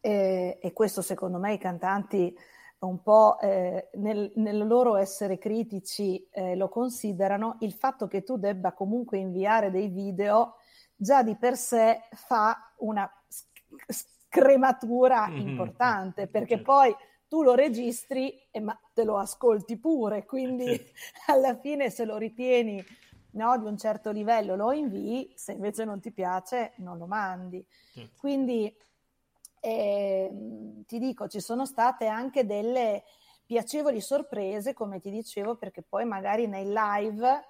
[0.00, 2.34] eh, e questo secondo me i cantanti
[2.78, 8.38] un po' eh, nel, nel, loro essere critici eh, lo considerano, il fatto che tu
[8.38, 10.54] debba comunque inviare dei video
[10.94, 13.08] già di per sé fa una
[13.88, 15.48] scrematura mm-hmm.
[15.48, 16.72] importante perché certo.
[16.72, 16.96] poi
[17.32, 20.66] tu lo registri e ma te lo ascolti pure, quindi
[21.28, 22.84] alla fine se lo ritieni
[23.30, 27.66] no, di un certo livello lo invii, se invece non ti piace non lo mandi.
[27.94, 28.10] Certo.
[28.18, 28.76] Quindi
[29.60, 30.30] eh,
[30.86, 33.04] ti dico, ci sono state anche delle
[33.46, 37.46] piacevoli sorprese, come ti dicevo, perché poi magari nei live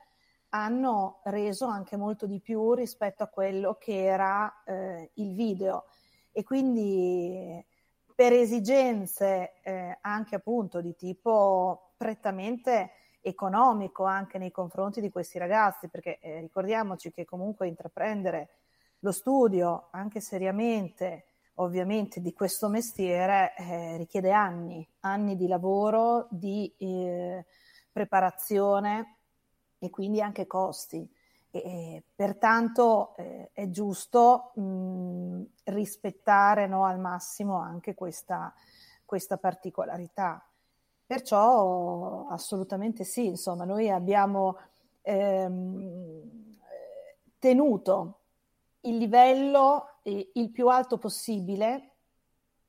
[0.50, 5.86] hanno reso anche molto di più rispetto a quello che era eh, il video.
[6.30, 7.66] E quindi
[8.22, 15.88] per esigenze eh, anche appunto di tipo prettamente economico anche nei confronti di questi ragazzi,
[15.88, 18.50] perché eh, ricordiamoci che comunque intraprendere
[19.00, 26.72] lo studio anche seriamente, ovviamente, di questo mestiere eh, richiede anni, anni di lavoro, di
[26.78, 27.44] eh,
[27.90, 29.16] preparazione
[29.80, 31.04] e quindi anche costi.
[31.54, 38.52] E, pertanto eh, è giusto mh, rispettare no, al massimo anche questa,
[39.04, 40.42] questa particolarità.
[41.04, 44.56] Perciò assolutamente sì, insomma, noi abbiamo
[45.02, 46.56] ehm,
[47.38, 48.20] tenuto
[48.80, 51.90] il livello eh, il più alto possibile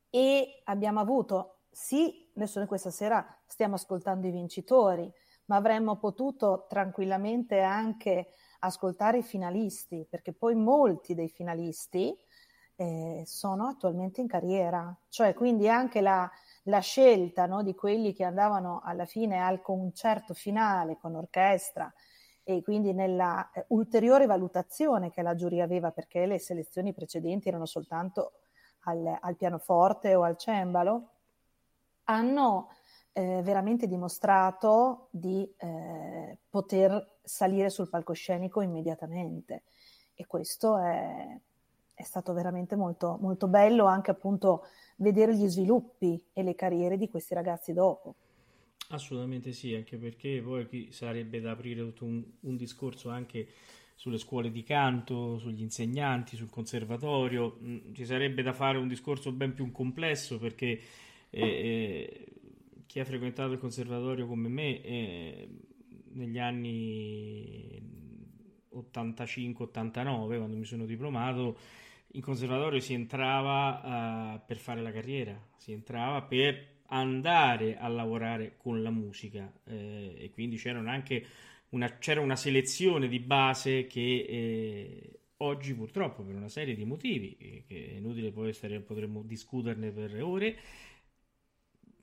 [0.09, 5.09] e abbiamo avuto, sì, adesso questa sera stiamo ascoltando i vincitori,
[5.45, 8.27] ma avremmo potuto tranquillamente anche
[8.64, 12.18] ascoltare i finalisti, perché poi molti dei finalisti
[12.76, 16.30] eh, sono attualmente in carriera, cioè quindi anche la,
[16.64, 21.93] la scelta no, di quelli che andavano alla fine al concerto finale con orchestra
[22.43, 27.66] e quindi nella eh, ulteriore valutazione che la giuria aveva, perché le selezioni precedenti erano
[27.66, 28.34] soltanto
[28.86, 31.09] al, al pianoforte o al cembalo,
[32.05, 32.70] hanno
[33.14, 39.64] eh, veramente dimostrato di eh, poter salire sul palcoscenico immediatamente
[40.16, 41.39] e questo è,
[41.93, 44.66] è stato veramente molto, molto bello anche appunto
[44.97, 48.16] vedere gli sviluppi e le carriere di questi ragazzi dopo.
[48.89, 53.47] Assolutamente sì, anche perché poi qui sarebbe da aprire tutto un, un discorso anche
[53.95, 59.32] sulle scuole di canto, sugli insegnanti, sul conservatorio, mm, ci sarebbe da fare un discorso
[59.32, 60.80] ben più complesso perché
[61.30, 62.28] eh, eh
[62.86, 65.49] chi ha frequentato il conservatorio come me eh,
[66.13, 67.81] negli anni
[68.73, 71.57] 85-89, quando mi sono diplomato,
[72.13, 78.55] in conservatorio si entrava uh, per fare la carriera, si entrava per andare a lavorare
[78.57, 81.25] con la musica eh, e quindi anche
[81.69, 87.36] una, c'era una selezione di base che eh, oggi purtroppo per una serie di motivi,
[87.36, 90.55] che, che è inutile poi stare, potremmo discuterne per ore,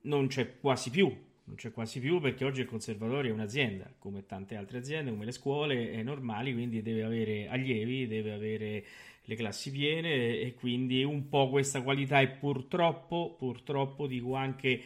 [0.03, 1.29] non c'è quasi più.
[1.45, 5.25] Non c'è quasi più perché oggi il conservatorio è un'azienda, come tante altre aziende, come
[5.25, 8.85] le scuole, è normali, quindi deve avere allievi, deve avere
[9.25, 14.83] le classi piene e quindi un po' questa qualità e purtroppo, purtroppo dico anche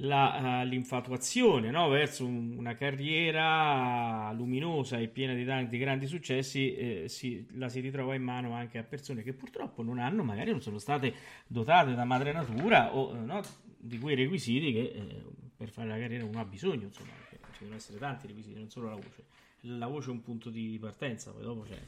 [0.00, 1.88] la, uh, l'infatuazione no?
[1.88, 7.80] verso un, una carriera luminosa e piena di tanti grandi successi eh, si, la si
[7.80, 11.14] ritrova in mano anche a persone che purtroppo non hanno, magari non sono state
[11.46, 13.40] dotate da madre natura o eh, no?
[13.78, 15.24] Di quei requisiti che eh,
[15.56, 17.12] per fare la carriera uno ha bisogno, insomma,
[17.52, 19.24] ci devono essere tanti requisiti, non solo la voce.
[19.62, 21.78] La voce è un punto di partenza, poi dopo c'è...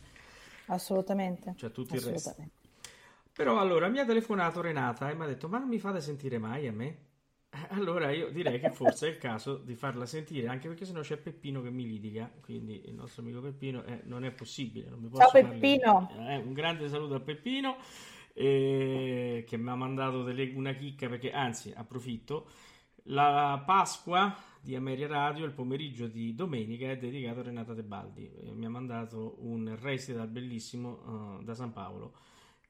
[0.67, 1.55] Assolutamente.
[1.57, 2.35] C'è tutto il resto.
[3.33, 6.39] Però allora mi ha telefonato Renata e mi ha detto ma non mi fate sentire
[6.39, 7.09] mai a me?
[7.71, 11.17] Allora io direi che forse è il caso di farla sentire, anche perché sennò c'è
[11.17, 14.89] Peppino che mi litiga, quindi il nostro amico Peppino eh, non è possibile.
[14.89, 16.11] Non Ciao Peppino!
[16.17, 17.77] Eh, un grande saluto a Peppino
[18.35, 22.49] eh, che mi ha mandato delle, una chicca perché, anzi, approfitto,
[23.05, 28.31] la Pasqua di Ameria Radio, il pomeriggio di domenica, è dedicato a Renata Tebaldi.
[28.53, 32.13] Mi ha mandato un recital bellissimo uh, da San Paolo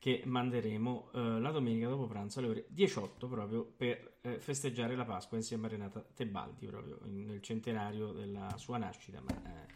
[0.01, 5.05] che manderemo eh, la domenica dopo pranzo alle ore 18 proprio per eh, festeggiare la
[5.05, 9.67] Pasqua insieme a Renata Tebaldi proprio nel centenario della sua nascita ma, eh,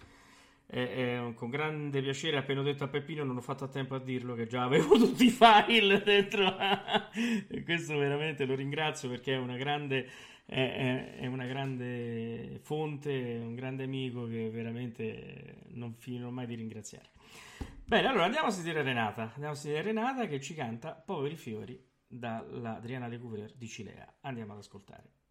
[1.34, 4.34] con grande piacere appena ho detto a Peppino non ho fatto a tempo a dirlo
[4.34, 6.56] che già avevo tutti i file dentro
[7.48, 10.08] e questo veramente lo ringrazio perché è una grande
[10.46, 13.10] è, una grande fonte
[13.42, 17.10] un grande amico che veramente non finirò mai di ringraziare
[17.86, 19.24] Bene, allora andiamo a sentire Renata.
[19.34, 24.20] Andiamo a sentire Renata che ci canta Poveri fiori dalla Adriana De Couvrer di Cilea.
[24.22, 25.23] Andiamo ad ascoltare.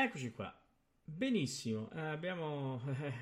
[0.00, 0.56] Eccoci qua.
[1.02, 3.12] Benissimo, eh, abbiamo, eh,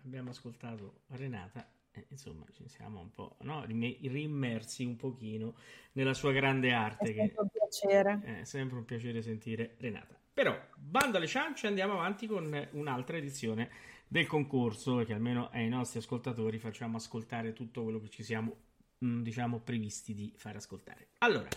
[0.02, 3.66] abbiamo, ascoltato Renata, eh, insomma ci siamo un po' no?
[3.66, 5.56] rimmersi un pochino
[5.92, 7.10] nella sua grande arte.
[7.10, 8.40] È sempre che, un piacere.
[8.40, 10.18] È sempre un piacere sentire Renata.
[10.32, 13.68] Però, bando alle ciance, andiamo avanti con un'altra edizione
[14.08, 18.56] del concorso, perché almeno ai nostri ascoltatori facciamo ascoltare tutto quello che ci siamo,
[19.04, 21.08] mm, diciamo, previsti di fare ascoltare.
[21.18, 21.48] Allora,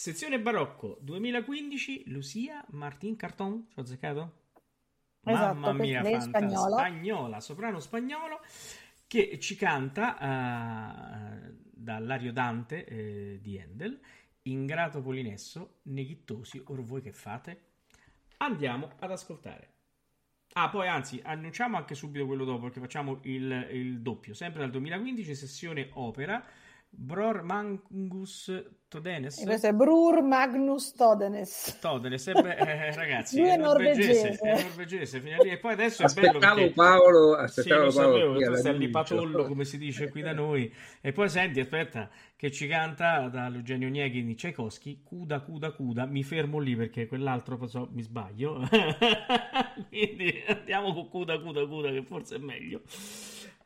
[0.00, 4.32] sezione barocco 2015, Lucia Martin Carton, ci ho azzeccato?
[5.22, 6.76] Esatto, Mamma mia, lei fanta- spagnola.
[6.78, 8.40] spagnola, soprano spagnolo,
[9.06, 14.00] che ci canta eh, dall'Ario Dante eh, di Handel,
[14.44, 17.64] Ingrato Polinesso, neghittosi, or voi che fate?
[18.38, 19.74] Andiamo ad ascoltare.
[20.54, 24.32] Ah, poi anzi, annunciamo anche subito quello dopo, perché facciamo il, il doppio.
[24.32, 26.42] Sempre dal 2015, sessione opera,
[26.90, 28.50] Bror Mangus
[28.90, 29.38] Todenes.
[29.38, 31.78] E questo è Brur Magnus Todenes.
[31.80, 34.40] Todenes, eh, beh, eh, ragazzi, Lui è è norvegese, norvegese.
[34.40, 35.50] è norvegese, fino a lì.
[35.50, 36.72] E poi adesso è bello Aspettavo perché...
[36.72, 40.74] Paolo, Sì, aspettavo lo Paolo sapevo, tu lì patollo, come si dice qui da noi.
[41.00, 46.06] E poi senti, aspetta, che ci canta dall'Eugenio Nieghi di Tchaikovsky, Cuda, Cuda, Cuda.
[46.06, 48.66] Mi fermo lì perché quell'altro so, mi sbaglio.
[49.88, 52.82] quindi andiamo con Cuda, Cuda, Cuda, che forse è meglio.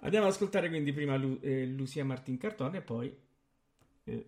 [0.04, 3.16] Andiamo ad ascoltare quindi prima Lu- eh, Lucia Martin Cartone e poi...
[4.04, 4.26] Eh,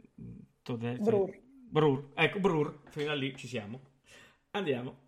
[0.62, 1.39] Brur.
[1.68, 2.11] Brur.
[2.14, 3.81] Ecco, Brur, fino a lì ci siamo.
[4.53, 5.06] Andiamo.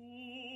[0.00, 0.49] Tu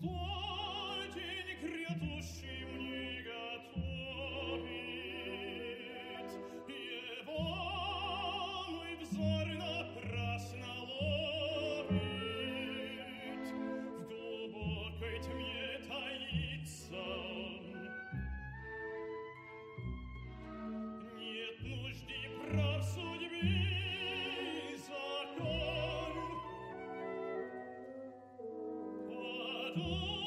[0.00, 4.70] что день грядущий мне готовит.
[6.68, 7.42] Его
[8.70, 12.00] мой взор напрасно ловит,
[13.92, 17.04] в глубокой тьме таится.
[21.18, 22.82] Нет нужды прав
[29.76, 30.19] adore.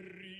[0.00, 0.39] Three.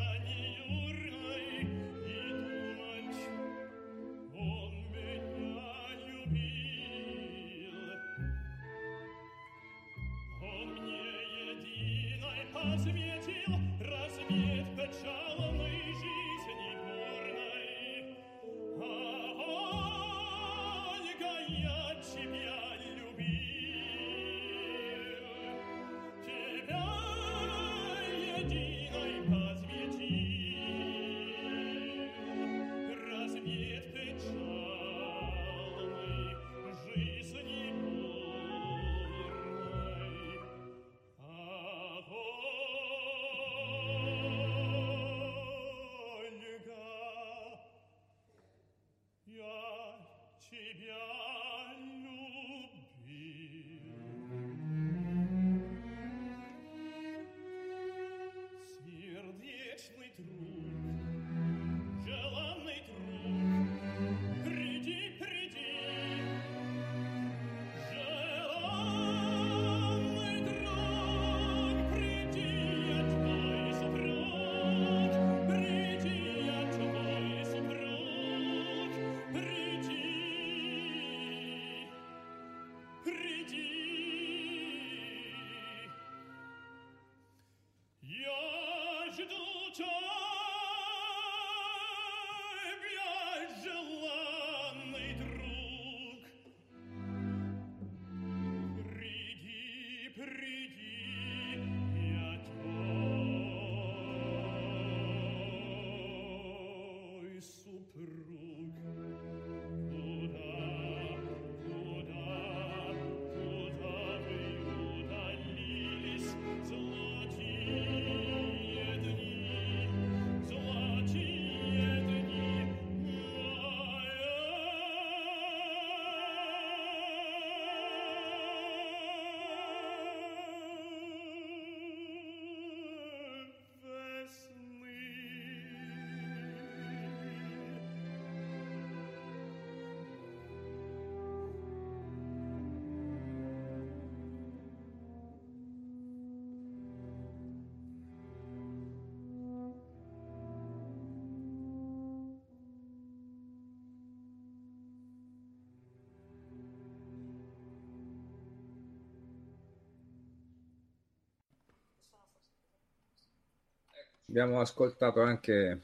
[164.31, 165.81] abbiamo ascoltato anche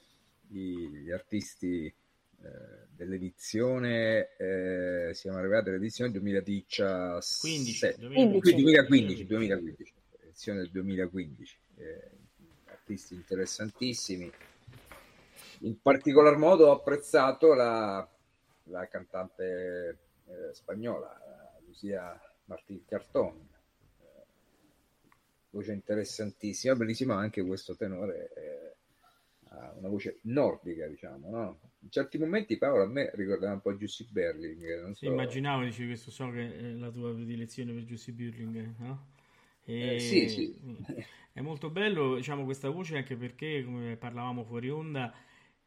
[0.48, 1.94] gli artisti eh,
[2.96, 12.12] dell'edizione, eh, siamo arrivati all'edizione 2017, 15, 2015, 2015, 2015, edizione del 2015, eh,
[12.68, 14.32] artisti interessantissimi.
[15.62, 18.08] In particolar modo ho apprezzato la,
[18.64, 21.20] la cantante eh, spagnola,
[21.66, 23.46] Lucia Martín Cartón,
[25.58, 28.32] voce interessantissima, bellissima anche questo tenore,
[29.88, 31.60] una voce nordica, diciamo, no?
[31.80, 35.64] In certi momenti Paolo a me ricordava un po' Giussi Berling, non Sì, so- immaginavo,
[35.64, 39.06] dicevi questo, so che è la tua predilezione per Giussi Burling, no?
[39.80, 40.56] E- Eh, sì, sì.
[41.32, 45.14] È molto bello, diciamo, questa voce anche perché, come parlavamo fuori onda,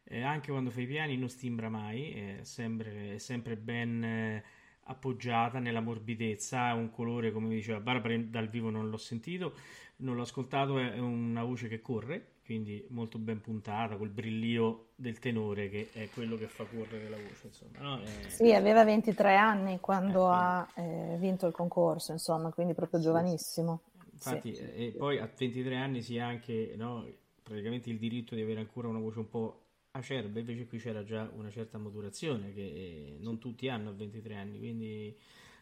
[0.03, 4.43] eh, anche quando fai i piani non stimbra mai, è sempre, è sempre ben eh,
[4.85, 9.53] appoggiata nella morbidezza, ha un colore, come diceva Barbara, dal vivo non l'ho sentito,
[9.97, 15.19] non l'ho ascoltato, è una voce che corre, quindi molto ben puntata, col brillio del
[15.19, 18.01] tenore che è quello che fa correre la voce, insomma, no?
[18.01, 22.99] È- Sì, aveva 23 anni quando Eh, ha eh, vinto il concorso, insomma, quindi proprio
[22.99, 23.81] giovanissimo.
[24.13, 24.63] Infatti, Sì.
[24.63, 27.07] e poi a 23 anni si ha anche no,
[27.41, 31.29] praticamente il diritto di avere ancora una voce un po' acerba, invece qui c'era già
[31.33, 35.17] una certa maturazione che eh, non tutti hanno a 23 anni, quindi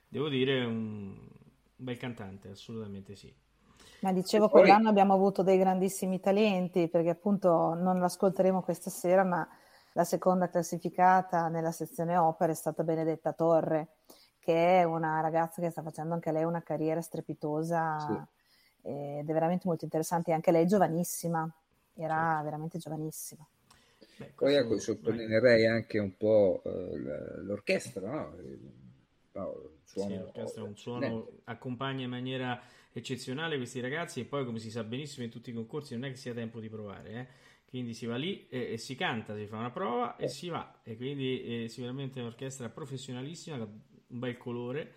[0.08, 3.34] devo dire un, un bel cantante, assolutamente sì.
[4.02, 9.24] Ma dicevo, poi- quell'anno abbiamo avuto dei grandissimi talenti, perché appunto non l'ascolteremo questa sera,
[9.24, 9.48] ma
[9.94, 13.96] la seconda classificata nella sezione opera è stata Benedetta Torre,
[14.40, 18.26] che è una ragazza che sta facendo anche lei una carriera strepitosa
[18.82, 20.32] ed è veramente molto interessante.
[20.32, 21.50] Anche lei è giovanissima,
[21.96, 23.46] era veramente giovanissima.
[24.18, 28.36] Beh, Poi ecco, sottolineerei anche un po' eh, l'orchestra, no?
[29.32, 32.60] Paolo, il Sì, suono- l'orchestra ha un eh, suono, accompagna in maniera
[32.92, 36.10] eccezionale questi ragazzi e poi come si sa benissimo in tutti i concorsi non è
[36.10, 37.28] che sia tempo di provare, eh.
[37.70, 40.82] Quindi si va lì e, e si canta, si fa una prova e si va
[40.84, 44.94] e quindi eh, sicuramente è un'orchestra professionalissima, un bel colore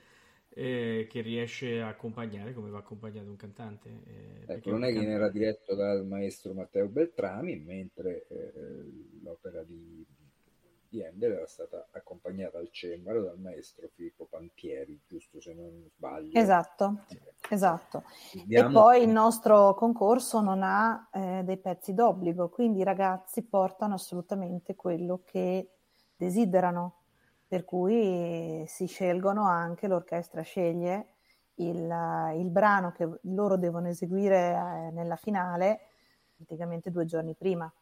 [0.54, 3.90] eh, che riesce a accompagnare come va accompagnato un cantante.
[4.06, 8.52] eh, Ecco, non è che era diretto dal maestro Matteo Beltrami, mentre eh,
[9.22, 10.04] l'opera di,
[10.92, 16.38] di Handel era stata accompagnata al cembalo dal maestro Filippo Pantieri, giusto se non sbaglio.
[16.38, 17.04] Esatto,
[17.48, 18.04] esatto.
[18.32, 23.42] E Vediamo- poi il nostro concorso non ha eh, dei pezzi d'obbligo, quindi i ragazzi
[23.42, 25.70] portano assolutamente quello che
[26.14, 26.96] desiderano,
[27.46, 31.06] per cui si scelgono anche, l'orchestra sceglie
[31.56, 35.80] il, il brano che loro devono eseguire eh, nella finale
[36.36, 37.72] praticamente due giorni prima.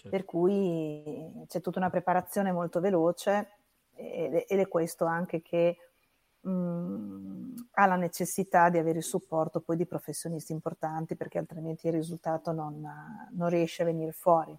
[0.00, 0.08] Certo.
[0.08, 3.48] Per cui c'è tutta una preparazione molto veloce
[3.94, 5.76] ed è questo anche che
[6.40, 11.94] mh, ha la necessità di avere il supporto poi di professionisti importanti perché altrimenti il
[11.94, 12.80] risultato non,
[13.32, 14.56] non riesce a venire fuori.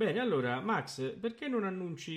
[0.00, 2.10] Bene, allora Max, perché non annunci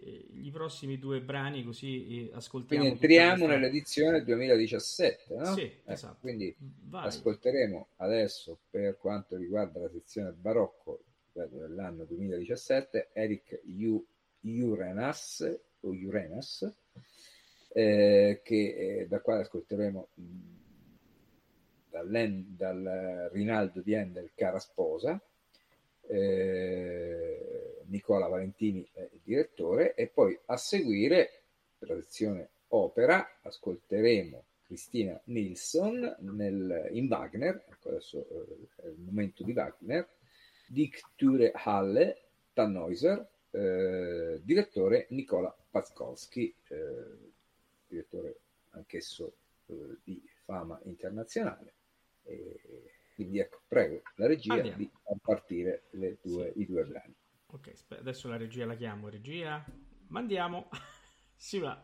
[0.00, 5.52] eh, i prossimi due brani così eh, ascoltiamo Quindi entriamo nell'edizione 2017, no?
[5.52, 6.16] Sì, Ecco, esatto.
[6.22, 7.06] Quindi Vai.
[7.08, 14.06] ascolteremo adesso per quanto riguarda la sezione barocco dell'anno 2017 Eric Ju-
[14.40, 16.66] Urenas o Urenas
[17.74, 20.22] eh, che eh, da quale ascolteremo mh,
[21.90, 25.20] dall'en- dal Rinaldo di Endel Cara Sposa
[26.06, 31.42] eh, Nicola Valentini è il direttore e poi a seguire
[31.78, 38.98] per la sezione opera ascolteremo Cristina Nilsson nel- in Wagner, ecco adesso eh, è il
[38.98, 40.08] momento di Wagner,
[40.66, 47.32] Dicture Halle, Tannhäuser, eh, direttore Nicola Paskowski, eh,
[47.86, 48.36] direttore
[48.70, 49.34] anch'esso
[49.66, 51.72] eh, di fama internazionale.
[52.24, 54.76] E quindi ecco, prego la regia Andiamo.
[54.76, 56.60] di far partire le due- Sì.
[56.60, 57.14] i due brani.
[57.46, 59.08] Ok, adesso la regia la chiamo.
[59.08, 59.64] Regia,
[60.08, 60.68] mandiamo.
[61.36, 61.80] si va.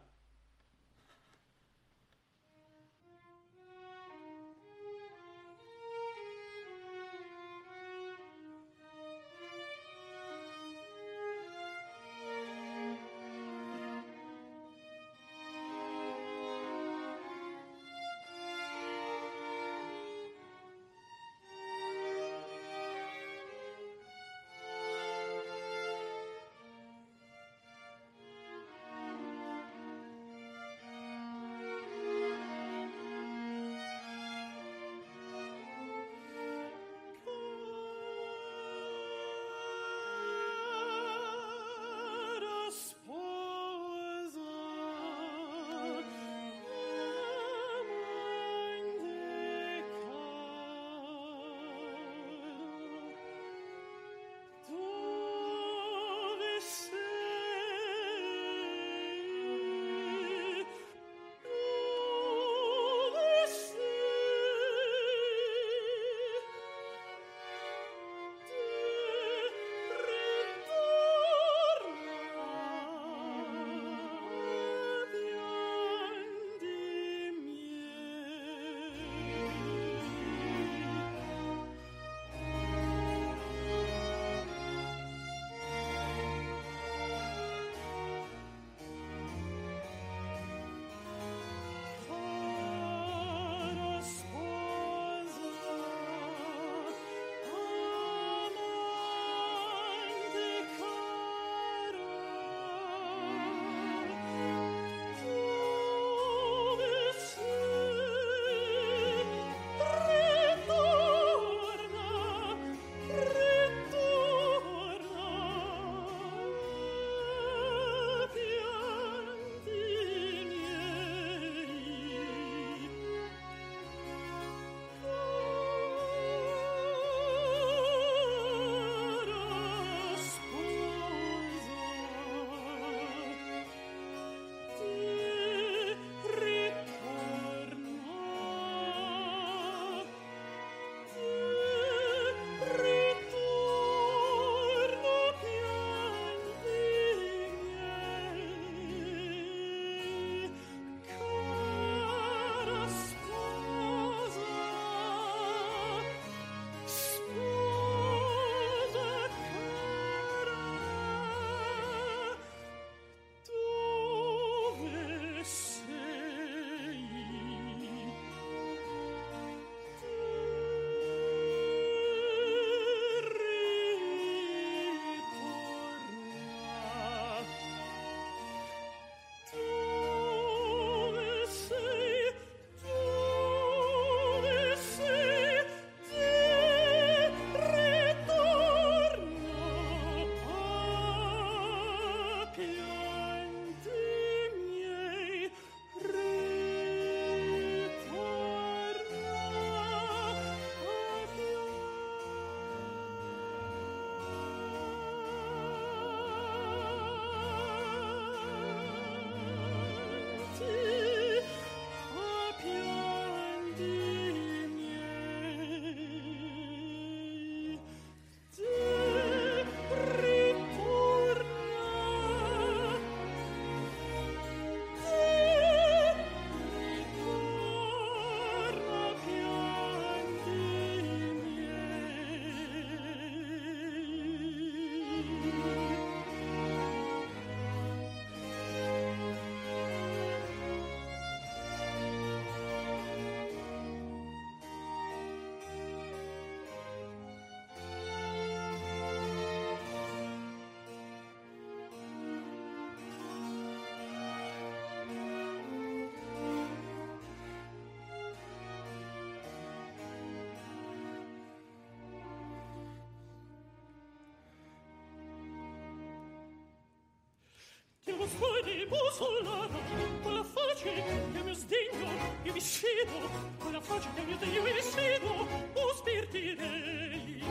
[268.28, 269.78] Suoi di bussolare
[270.22, 270.90] con la faccia
[271.32, 272.09] che mi sdegno
[272.42, 273.28] io mi sfido
[273.59, 277.42] con la faccia che mi sdegno io mi sfido o spirtirei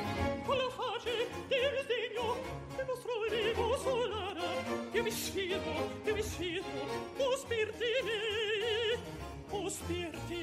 [0.45, 1.09] con la faccia
[1.47, 2.35] che mi sdegno
[2.75, 4.47] che mi suoi di bussolare
[4.91, 5.71] io mi sfido
[6.05, 6.67] io mi sfido
[7.17, 8.97] o spirtirei
[9.49, 10.38] o spirtirei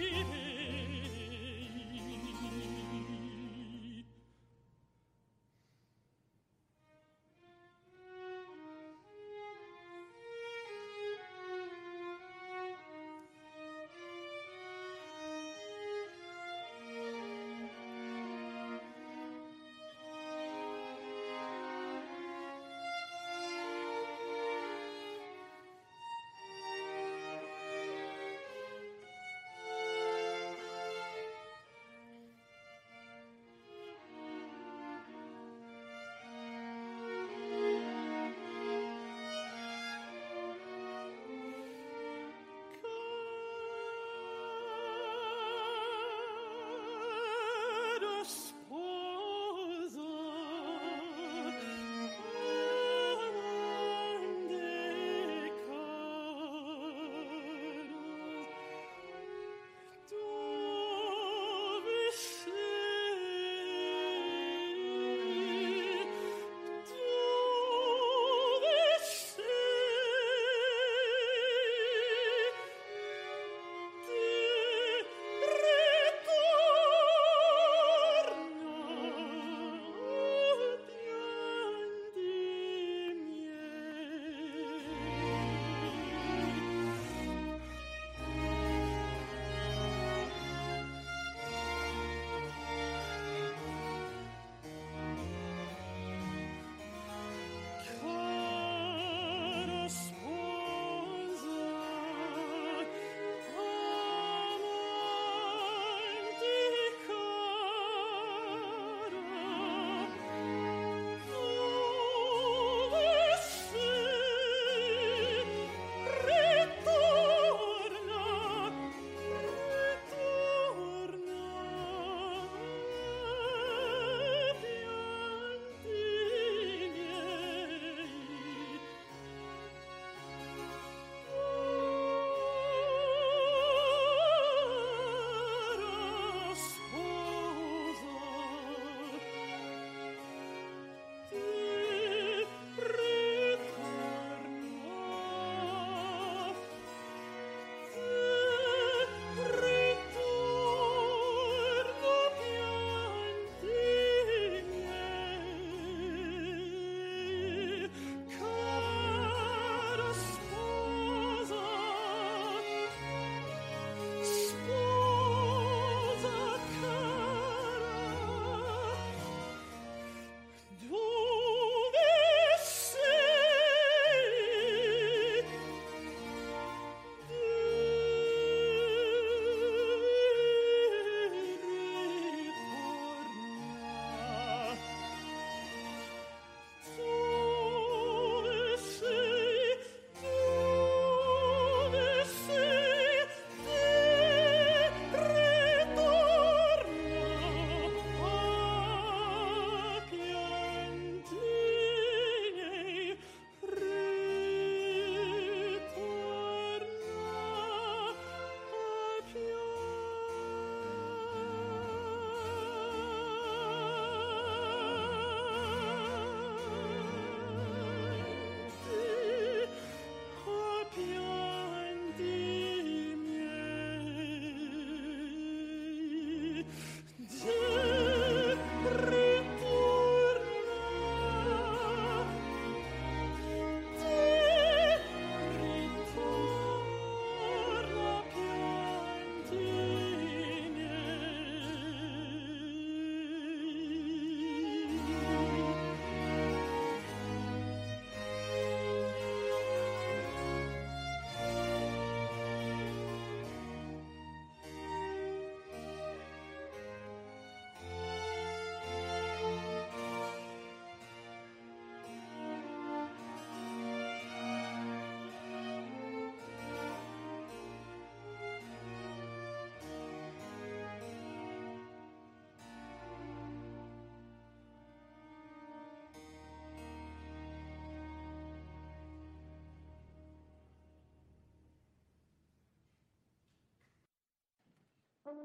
[285.26, 285.40] Thank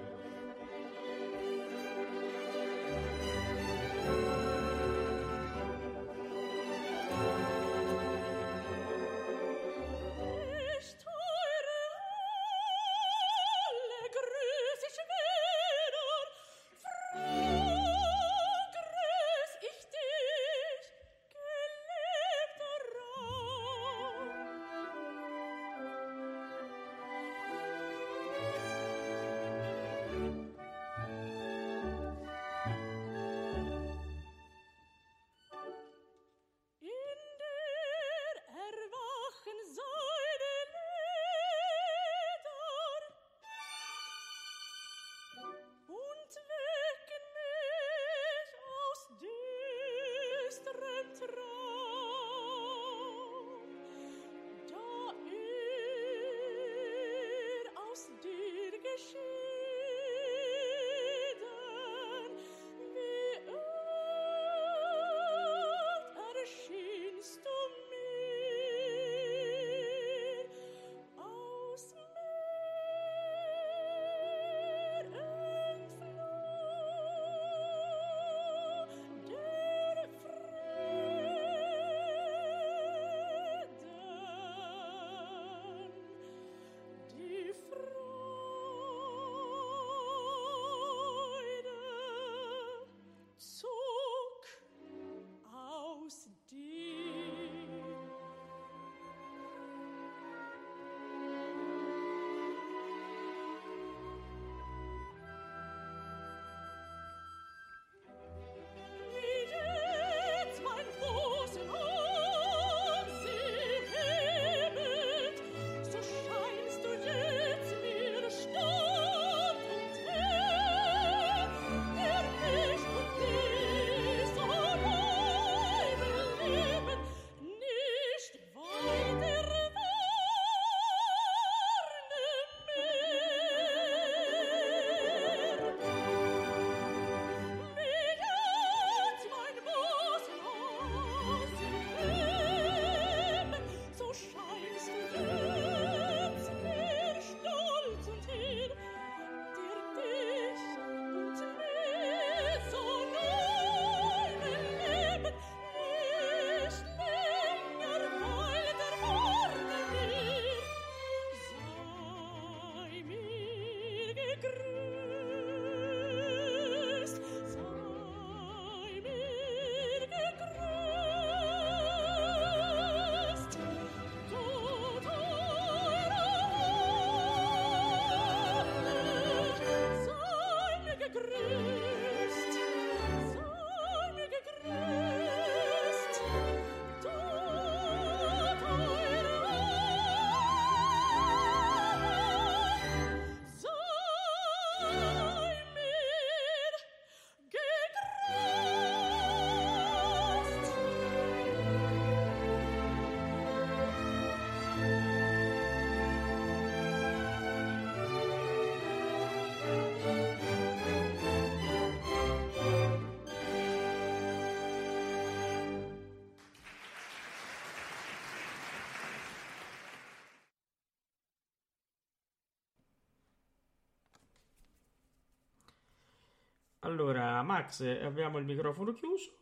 [226.83, 229.37] Allora, Max, abbiamo il microfono chiuso,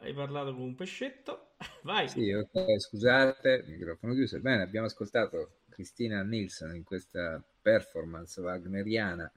[0.00, 1.52] hai parlato con un pescetto,
[1.82, 2.08] vai.
[2.08, 4.40] Sì, ok, scusate, microfono chiuso.
[4.40, 9.30] Bene, abbiamo ascoltato Cristina Nilsson in questa performance wagneriana,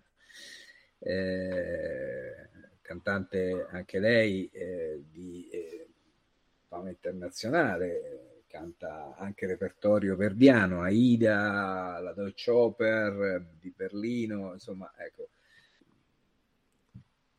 [0.99, 2.49] eh,
[2.81, 5.87] cantante anche lei eh, di eh,
[6.67, 14.91] fama internazionale, canta anche repertorio verdiano, Aida, la Deutsche Oper di Berlino, insomma.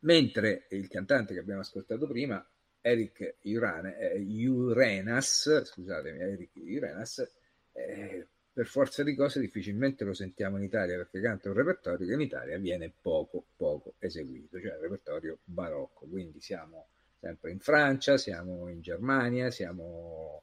[0.05, 2.47] Mentre il cantante che abbiamo ascoltato prima,
[2.81, 7.32] Eric Urane, eh, Urenas, scusatemi, Eric Urenas,
[7.72, 12.12] eh, per forza di cose difficilmente lo sentiamo in Italia perché canta un repertorio che
[12.12, 16.06] in Italia viene poco, poco eseguito, cioè il repertorio barocco.
[16.06, 20.43] Quindi siamo sempre in Francia, siamo in Germania, siamo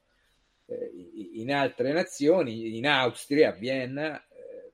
[0.65, 4.19] eh, in altre nazioni, in Austria, a Vienna.
[4.27, 4.71] eh,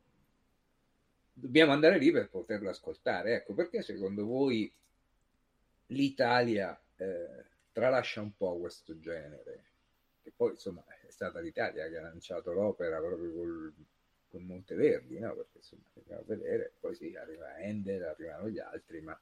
[1.34, 3.36] dobbiamo andare lì per poterlo ascoltare.
[3.36, 4.72] Ecco perché secondo voi
[5.88, 7.44] l'Italia eh,
[7.74, 9.64] tralascia un po' questo genere,
[10.24, 13.74] che poi insomma è stata l'Italia che ha lanciato l'opera proprio col,
[14.30, 15.36] con Monteverdi, no?
[15.36, 19.20] perché insomma andiamo a vedere, poi sì, arriva Endel, arrivano gli altri, ma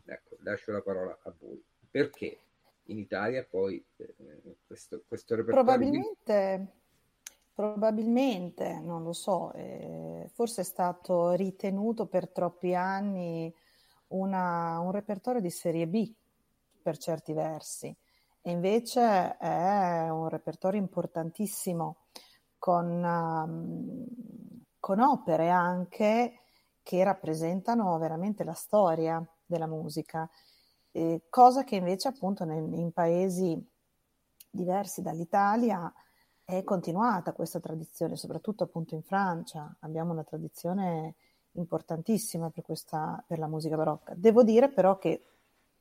[0.05, 1.63] Ecco, lascio la parola a voi.
[1.89, 2.41] Perché
[2.87, 4.15] in Italia poi eh,
[4.67, 5.65] questo, questo repertorio...
[5.65, 6.67] Probabilmente,
[7.55, 13.55] probabilmente, non lo so, eh, forse è stato ritenuto per troppi anni
[14.09, 16.13] una, un repertorio di serie B
[16.83, 17.95] per certi versi.
[18.41, 21.97] E invece è un repertorio importantissimo
[22.59, 24.07] con, um,
[24.79, 26.41] con opere anche
[26.83, 30.31] che rappresentano veramente la storia della musica,
[30.93, 33.61] eh, cosa che invece appunto nel, in paesi
[34.49, 35.93] diversi dall'Italia
[36.45, 39.77] è continuata questa tradizione, soprattutto appunto in Francia.
[39.81, 41.17] Abbiamo una tradizione
[41.59, 44.13] importantissima per, questa, per la musica barocca.
[44.17, 45.23] Devo dire però che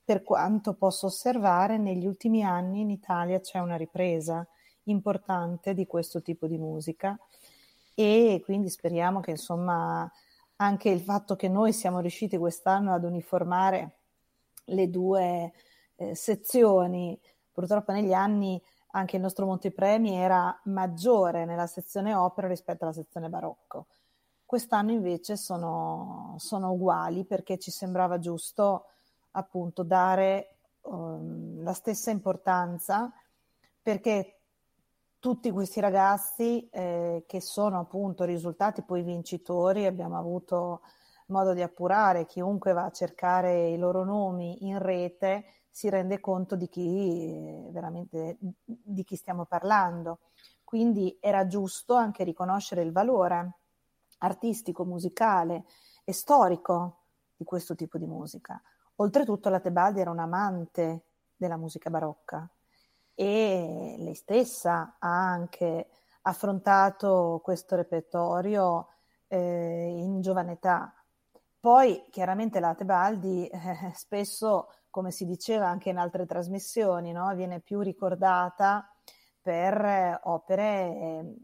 [0.03, 4.45] per quanto posso osservare, negli ultimi anni in Italia c'è una ripresa
[4.83, 7.17] importante di questo tipo di musica
[7.95, 10.09] e quindi speriamo che insomma
[10.57, 13.91] anche il fatto che noi siamo riusciti quest'anno ad uniformare
[14.65, 15.53] le due
[15.95, 17.19] eh, sezioni,
[17.51, 18.61] purtroppo negli anni
[18.91, 23.87] anche il nostro montepremi era maggiore nella sezione opera rispetto alla sezione barocco.
[24.45, 28.85] Quest'anno invece sono, sono uguali perché ci sembrava giusto
[29.31, 33.11] appunto dare um, la stessa importanza
[33.81, 34.39] perché
[35.19, 40.81] tutti questi ragazzi eh, che sono appunto risultati poi vincitori, abbiamo avuto
[41.27, 45.45] modo di appurare, chiunque va a cercare i loro nomi in rete
[45.75, 50.19] si rende conto di chi veramente di chi stiamo parlando.
[50.63, 53.57] Quindi era giusto anche riconoscere il valore
[54.25, 55.65] artistico, musicale
[56.03, 57.03] e storico
[57.35, 58.61] di questo tipo di musica.
[58.97, 62.49] Oltretutto la Tebaldi era un amante della musica barocca
[63.13, 65.87] e lei stessa ha anche
[66.23, 68.87] affrontato questo repertorio
[69.27, 70.93] eh, in giovane età.
[71.59, 77.33] Poi chiaramente la Tebaldi eh, spesso, come si diceva anche in altre trasmissioni, no?
[77.35, 78.87] viene più ricordata
[79.45, 81.35] per eh, opere eh,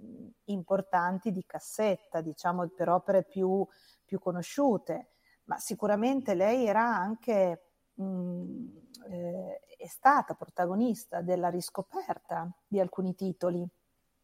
[0.45, 3.63] importanti di cassetta, diciamo per opere più,
[4.03, 5.11] più conosciute
[5.51, 8.67] ma sicuramente lei era anche, mh, mm,
[9.09, 13.67] eh, è stata protagonista della riscoperta di alcuni titoli,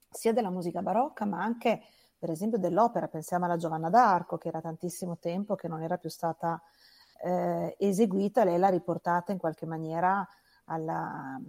[0.09, 1.81] sia della musica barocca, ma anche
[2.17, 3.09] per esempio dell'opera.
[3.09, 6.61] Pensiamo alla Giovanna d'Arco, che era tantissimo tempo che non era più stata
[7.23, 10.25] eh, eseguita, lei l'ha riportata in qualche maniera
[10.67, 11.39] alla,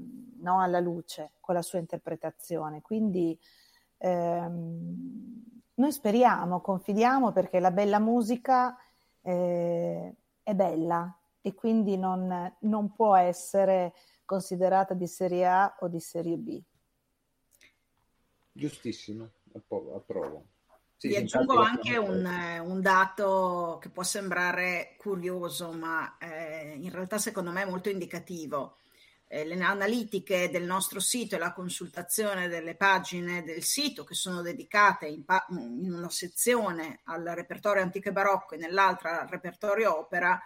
[0.40, 2.82] no, alla luce con la sua interpretazione.
[2.82, 3.39] Quindi
[3.99, 5.43] ehm,
[5.74, 8.77] noi speriamo, confidiamo perché la bella musica
[9.23, 16.01] eh, è bella e quindi non, non può essere considerata di serie A o di
[16.01, 16.61] serie B.
[18.53, 19.31] Giustissimo,
[19.95, 20.47] approvo.
[20.97, 22.27] Sì, Vi aggiungo anche un,
[22.61, 28.78] un, dato che può sembrare curioso, ma eh, in realtà secondo me è molto indicativo
[29.29, 34.41] eh, le analitiche del nostro sito e la consultazione delle pagine del sito che sono
[34.43, 39.99] dedicate in, pa- in una sezione al repertorio antico e barocco e nell'altra al repertorio
[39.99, 40.41] opera,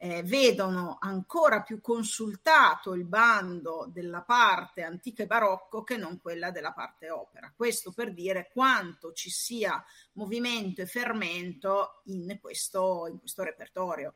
[0.00, 6.52] eh, vedono ancora più consultato il bando della parte antico e barocco che non quella
[6.52, 7.52] della parte opera.
[7.54, 14.14] Questo per dire quanto ci sia movimento e fermento in questo, in questo repertorio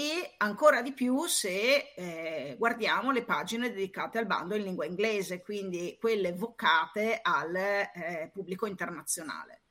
[0.00, 5.42] e ancora di più se eh, guardiamo le pagine dedicate al bando in lingua inglese,
[5.42, 9.64] quindi quelle vocate al eh, pubblico internazionale.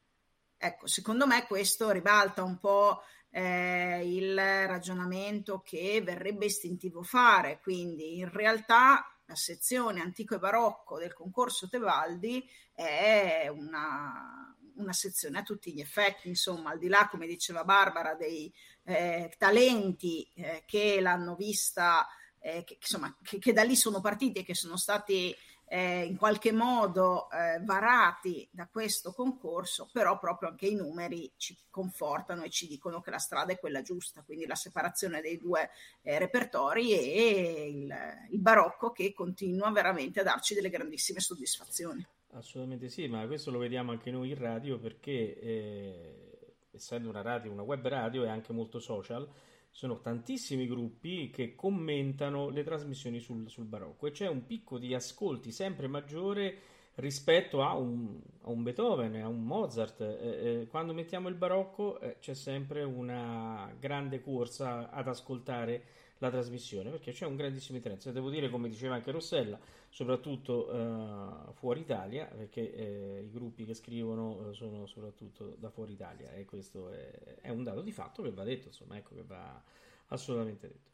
[0.55, 3.01] Ecco, secondo me questo ribalta un po'
[3.31, 10.99] eh, il ragionamento che verrebbe istintivo fare, quindi in realtà la sezione antico e barocco
[10.99, 17.07] del concorso Tebaldi è una, una sezione a tutti gli effetti, insomma, al di là,
[17.09, 18.53] come diceva Barbara, dei
[18.89, 22.07] eh, talenti eh, che l'hanno vista,
[22.39, 25.35] eh, che, insomma, che, che, da lì sono partiti e che sono stati
[25.67, 31.55] eh, in qualche modo eh, varati da questo concorso, però proprio anche i numeri ci
[31.69, 35.69] confortano e ci dicono che la strada è quella giusta, quindi la separazione dei due
[36.01, 37.95] eh, repertori e il,
[38.31, 42.05] il barocco che continua veramente a darci delle grandissime soddisfazioni.
[42.31, 46.28] Assolutamente sì, ma questo lo vediamo anche noi in radio perché eh,
[46.71, 49.27] essendo una radio, una web radio e anche molto social,
[49.71, 54.93] sono tantissimi gruppi che commentano le trasmissioni sul, sul barocco e c'è un picco di
[54.93, 56.57] ascolti sempre maggiore
[56.95, 60.01] rispetto a un, a un Beethoven, a un Mozart.
[60.01, 65.83] Eh, eh, quando mettiamo il barocco eh, c'è sempre una grande corsa ad ascoltare
[66.19, 68.11] la trasmissione perché c'è un grandissimo interesse.
[68.11, 69.59] Devo dire, come diceva anche Rossella,
[69.89, 75.93] soprattutto eh, fuori Italia, perché eh, i gruppi che scrivono eh, sono soprattutto da fuori
[75.93, 79.23] Italia e questo è, è, un dato di fatto che va detto, insomma, ecco che
[79.23, 79.61] va
[80.07, 80.87] assolutamente detto.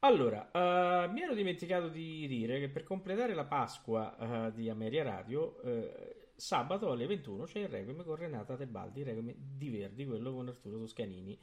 [0.00, 5.02] Allora, uh, mi ero dimenticato di dire che per completare la Pasqua uh, di Ameria
[5.02, 5.88] Radio, uh,
[6.36, 10.48] sabato alle 21 c'è il Requiem con Renata Tebaldi, il Requiem di Verdi, quello con
[10.48, 11.38] Arturo Toscanini.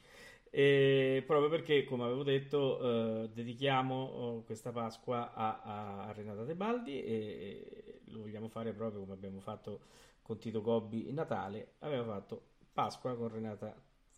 [0.54, 8.20] E proprio perché, come avevo detto, dedichiamo questa Pasqua a, a, Renata Tebaldi e, lo
[8.20, 9.80] vogliamo fare proprio come abbiamo fatto
[10.20, 11.76] con Tito Gobbi in Natale.
[11.78, 13.74] Abbiamo fatto Pasqua con Renata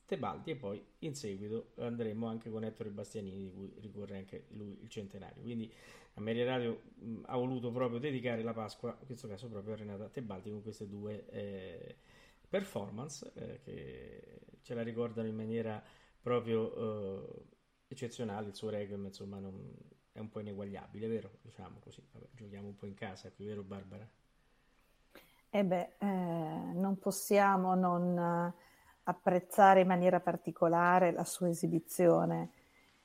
[0.07, 4.79] Tebaldi e poi in seguito andremo anche con Ettore Bastianini di cui ricorre anche lui
[4.83, 5.73] il centenario quindi
[6.15, 10.09] Ameria Radio mh, ha voluto proprio dedicare la Pasqua in questo caso proprio a Renata
[10.11, 11.97] Tebaldi con queste due eh,
[12.47, 15.83] performance eh, che ce la ricordano in maniera
[16.25, 17.45] proprio eh,
[17.89, 19.55] eccezionale il suo requiem insomma non,
[20.11, 21.31] è un po' ineguagliabile vero?
[21.43, 24.09] diciamo così Vabbè, giochiamo un po' in casa qui vero Barbara?
[25.51, 28.53] Eh beh, eh, non possiamo non
[29.05, 32.51] apprezzare in maniera particolare la sua esibizione,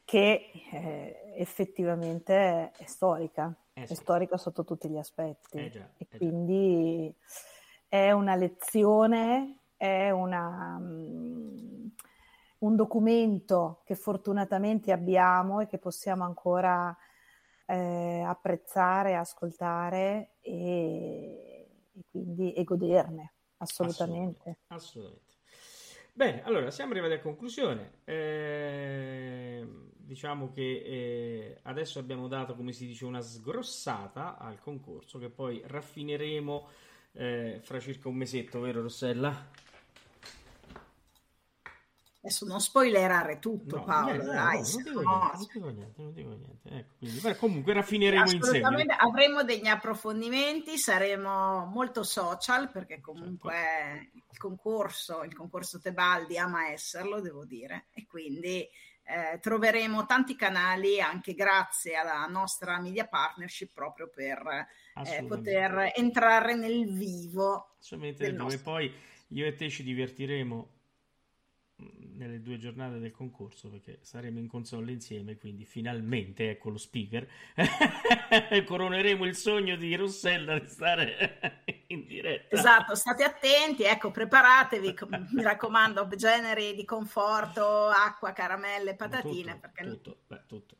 [0.05, 3.93] che eh, effettivamente è storica, eh sì.
[3.93, 5.57] è storica sotto tutti gli aspetti.
[5.57, 7.97] Eh già, e eh quindi già.
[7.97, 11.91] è una lezione, è una, um,
[12.59, 16.95] un documento che fortunatamente abbiamo e che possiamo ancora
[17.65, 24.59] eh, apprezzare, ascoltare e, e quindi e goderne assolutamente.
[24.67, 25.27] assolutamente.
[26.13, 27.99] Bene, allora siamo arrivati a conclusione.
[28.03, 29.65] Eh,
[29.95, 35.61] diciamo che eh, adesso abbiamo dato, come si dice, una sgrossata al concorso che poi
[35.65, 36.67] raffineremo
[37.13, 39.49] eh, fra circa un mesetto, vero Rossella?
[42.29, 44.11] Adesso non spoilerare tutto, No, Paolo.
[44.11, 46.69] niente, no, dai, no, se non dico no- niente, non dico niente, non dico niente.
[46.69, 48.45] Ecco, quindi, beh, comunque raffineremo in seguito.
[48.51, 54.17] Assolutamente, avremo degli approfondimenti, saremo molto social perché comunque Certo.
[54.31, 58.59] il concorso, il concorso Tebaldi ama esserlo, devo dire, e quindi
[59.03, 64.67] eh, troveremo tanti canali anche grazie alla nostra media partnership proprio per
[65.03, 67.71] eh, poter entrare nel vivo.
[67.79, 68.93] Assolutamente, dove nostro- poi
[69.29, 70.73] io e te ci divertiremo
[72.15, 77.27] nelle due giornate del concorso perché saremo in console insieme, quindi finalmente ecco lo speaker.
[78.65, 82.55] Coroneremo il sogno di Rossella di stare in diretta.
[82.55, 84.95] Esatto, state attenti, ecco, preparatevi,
[85.31, 90.77] mi raccomando, generi di conforto, acqua, caramelle, patatine, tutto, perché tutto, beh, tutto.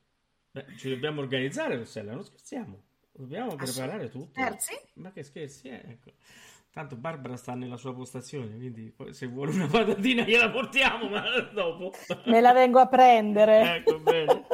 [0.52, 2.84] Beh, ci dobbiamo organizzare, Rossella, non scherziamo.
[3.12, 4.32] Dobbiamo preparare tutto.
[4.32, 4.80] Scherzi?
[4.94, 6.14] Ma che scherzi, eh, ecco.
[6.80, 11.23] Tanto Barbara sta nella sua postazione, quindi se vuole una patatina gliela portiamo, ma
[11.53, 11.91] dopo.
[12.27, 13.76] Me la vengo a prendere.
[13.76, 14.45] Ecco, bene.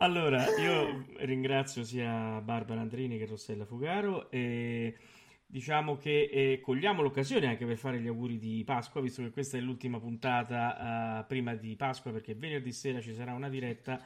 [0.00, 4.94] Allora, io ringrazio sia Barbara Andrini che Rossella Fugaro e
[5.52, 9.58] diciamo che eh, cogliamo l'occasione anche per fare gli auguri di Pasqua, visto che questa
[9.58, 14.02] è l'ultima puntata eh, prima di Pasqua, perché venerdì sera ci sarà una diretta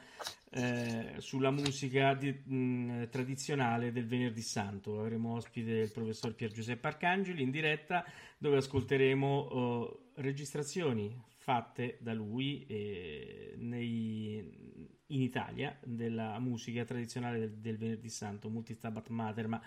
[0.49, 4.99] eh, sulla musica di- mh, tradizionale del Venerdì Santo.
[4.99, 8.03] Avremo ospite il professor Pier Giuseppe Arcangeli in diretta
[8.37, 14.75] dove ascolteremo eh, registrazioni fatte da lui eh, nei-
[15.11, 19.61] in Italia della musica tradizionale del, del Venerdì Santo, Multistabat Mater, ma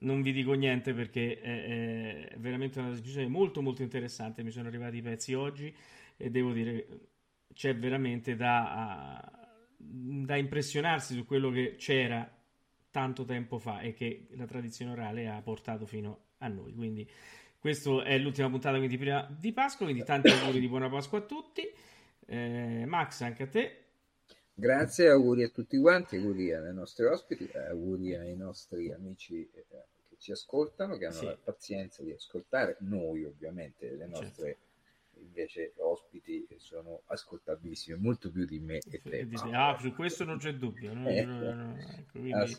[0.00, 4.42] non vi dico niente perché è, è veramente una discussione molto molto interessante.
[4.42, 5.74] Mi sono arrivati i pezzi oggi
[6.16, 6.86] e devo dire
[7.52, 9.20] c'è veramente da,
[9.76, 12.28] da impressionarsi su quello che c'era
[12.90, 16.74] tanto tempo fa e che la tradizione orale ha portato fino a noi.
[16.74, 17.08] Quindi
[17.58, 21.22] questa è l'ultima puntata quindi prima di Pasqua, quindi tanti auguri di buona Pasqua a
[21.22, 21.62] tutti.
[22.26, 23.81] Eh, Max, anche a te.
[24.62, 29.64] Grazie, auguri a tutti quanti, auguri alle nostre ospiti, eh, auguri ai nostri amici eh,
[30.08, 31.24] che ci ascoltano, che hanno Sì.
[31.24, 34.20] la pazienza di ascoltare noi ovviamente, le Certo.
[34.20, 34.56] nostre
[35.18, 39.26] invece ospiti sono ascoltabilissime, molto più di me e te.
[39.52, 40.94] Ah, su questo non c'è dubbio.
[40.94, 41.08] no?
[41.08, 42.56] Eh, No, no, no, ecco, quindi-.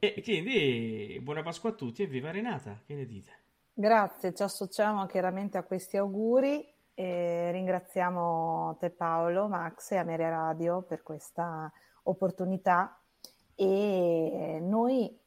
[0.00, 3.30] E quindi buona Pasqua a tutti e viva Renata, che ne dite?
[3.72, 6.69] Grazie, ci associamo chiaramente a questi auguri
[7.00, 11.72] e ringraziamo te Paolo, Max e Ameria Radio per questa
[12.02, 13.02] opportunità
[13.54, 15.18] e noi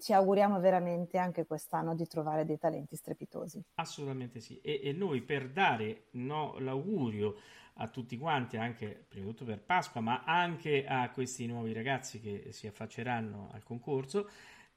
[0.00, 3.62] ci auguriamo veramente anche quest'anno di trovare dei talenti strepitosi.
[3.74, 4.60] Assolutamente sì.
[4.60, 7.36] E, e noi per dare no, l'augurio
[7.74, 12.18] a tutti quanti, anche prima di tutto per Pasqua, ma anche a questi nuovi ragazzi
[12.18, 14.28] che si affacceranno al concorso,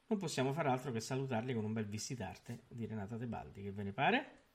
[0.05, 3.63] non possiamo far altro che salutarli con un bel visitarte di Renata Tebaldi.
[3.63, 4.46] Che ve ne pare?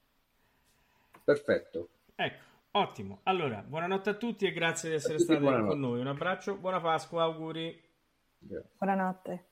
[1.24, 1.88] Perfetto.
[2.14, 2.42] Ecco,
[2.72, 3.20] ottimo.
[3.24, 5.68] Allora, buonanotte a tutti e grazie di essere stati buonanotte.
[5.68, 6.00] con noi.
[6.00, 7.80] Un abbraccio, buona Pasqua, auguri.
[8.78, 9.51] Buonanotte.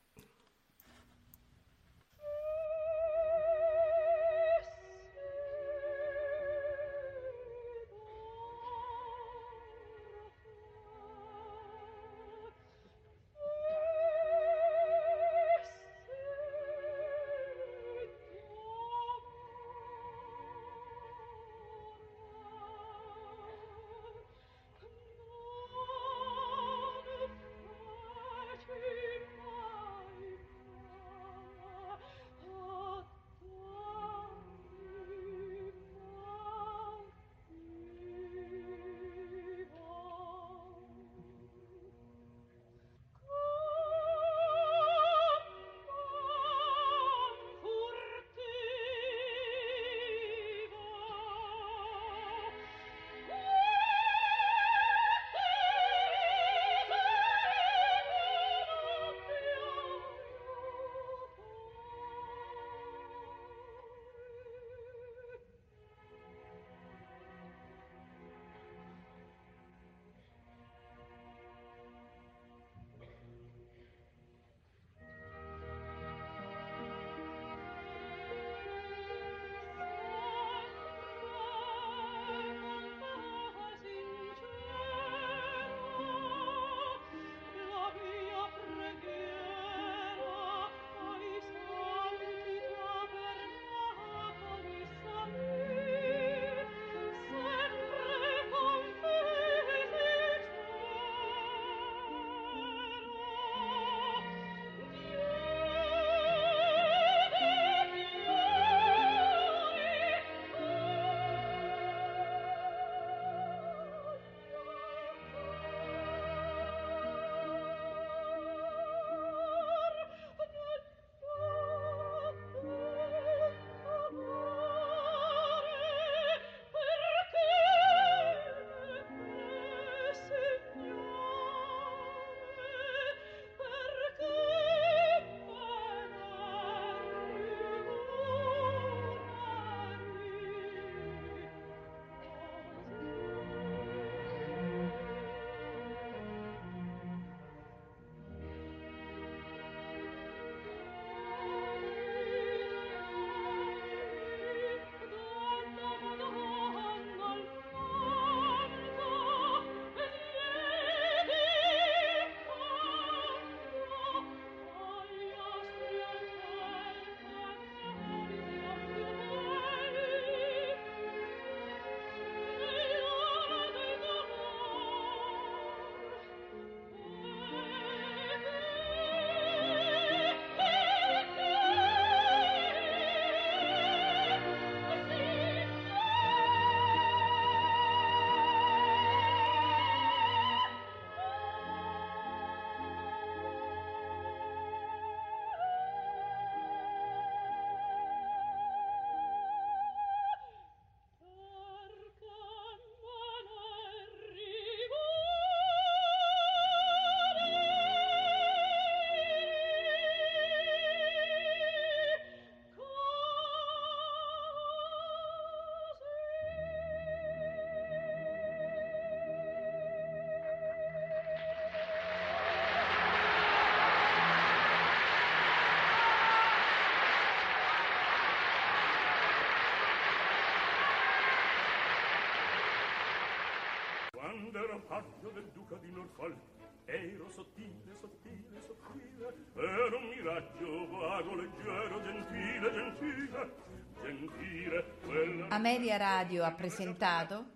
[234.70, 236.36] Ero paggio del duca di Norfolk
[236.84, 243.52] ero sottile, sottile, sottile ero un miraggio vago, leggero, gentile, gentile
[244.00, 247.46] gentile quella Amelia Radio ha presentato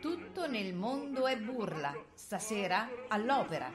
[0.00, 3.68] Tutto nel mondo è burla, stasera all'opera,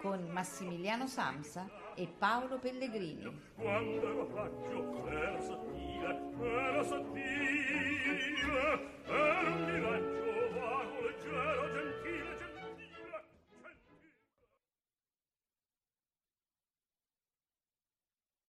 [0.00, 3.30] con Massimiliano Samsa e Paolo Pellegrini.
[3.56, 7.72] quando ero paggio ero sottile ero sottile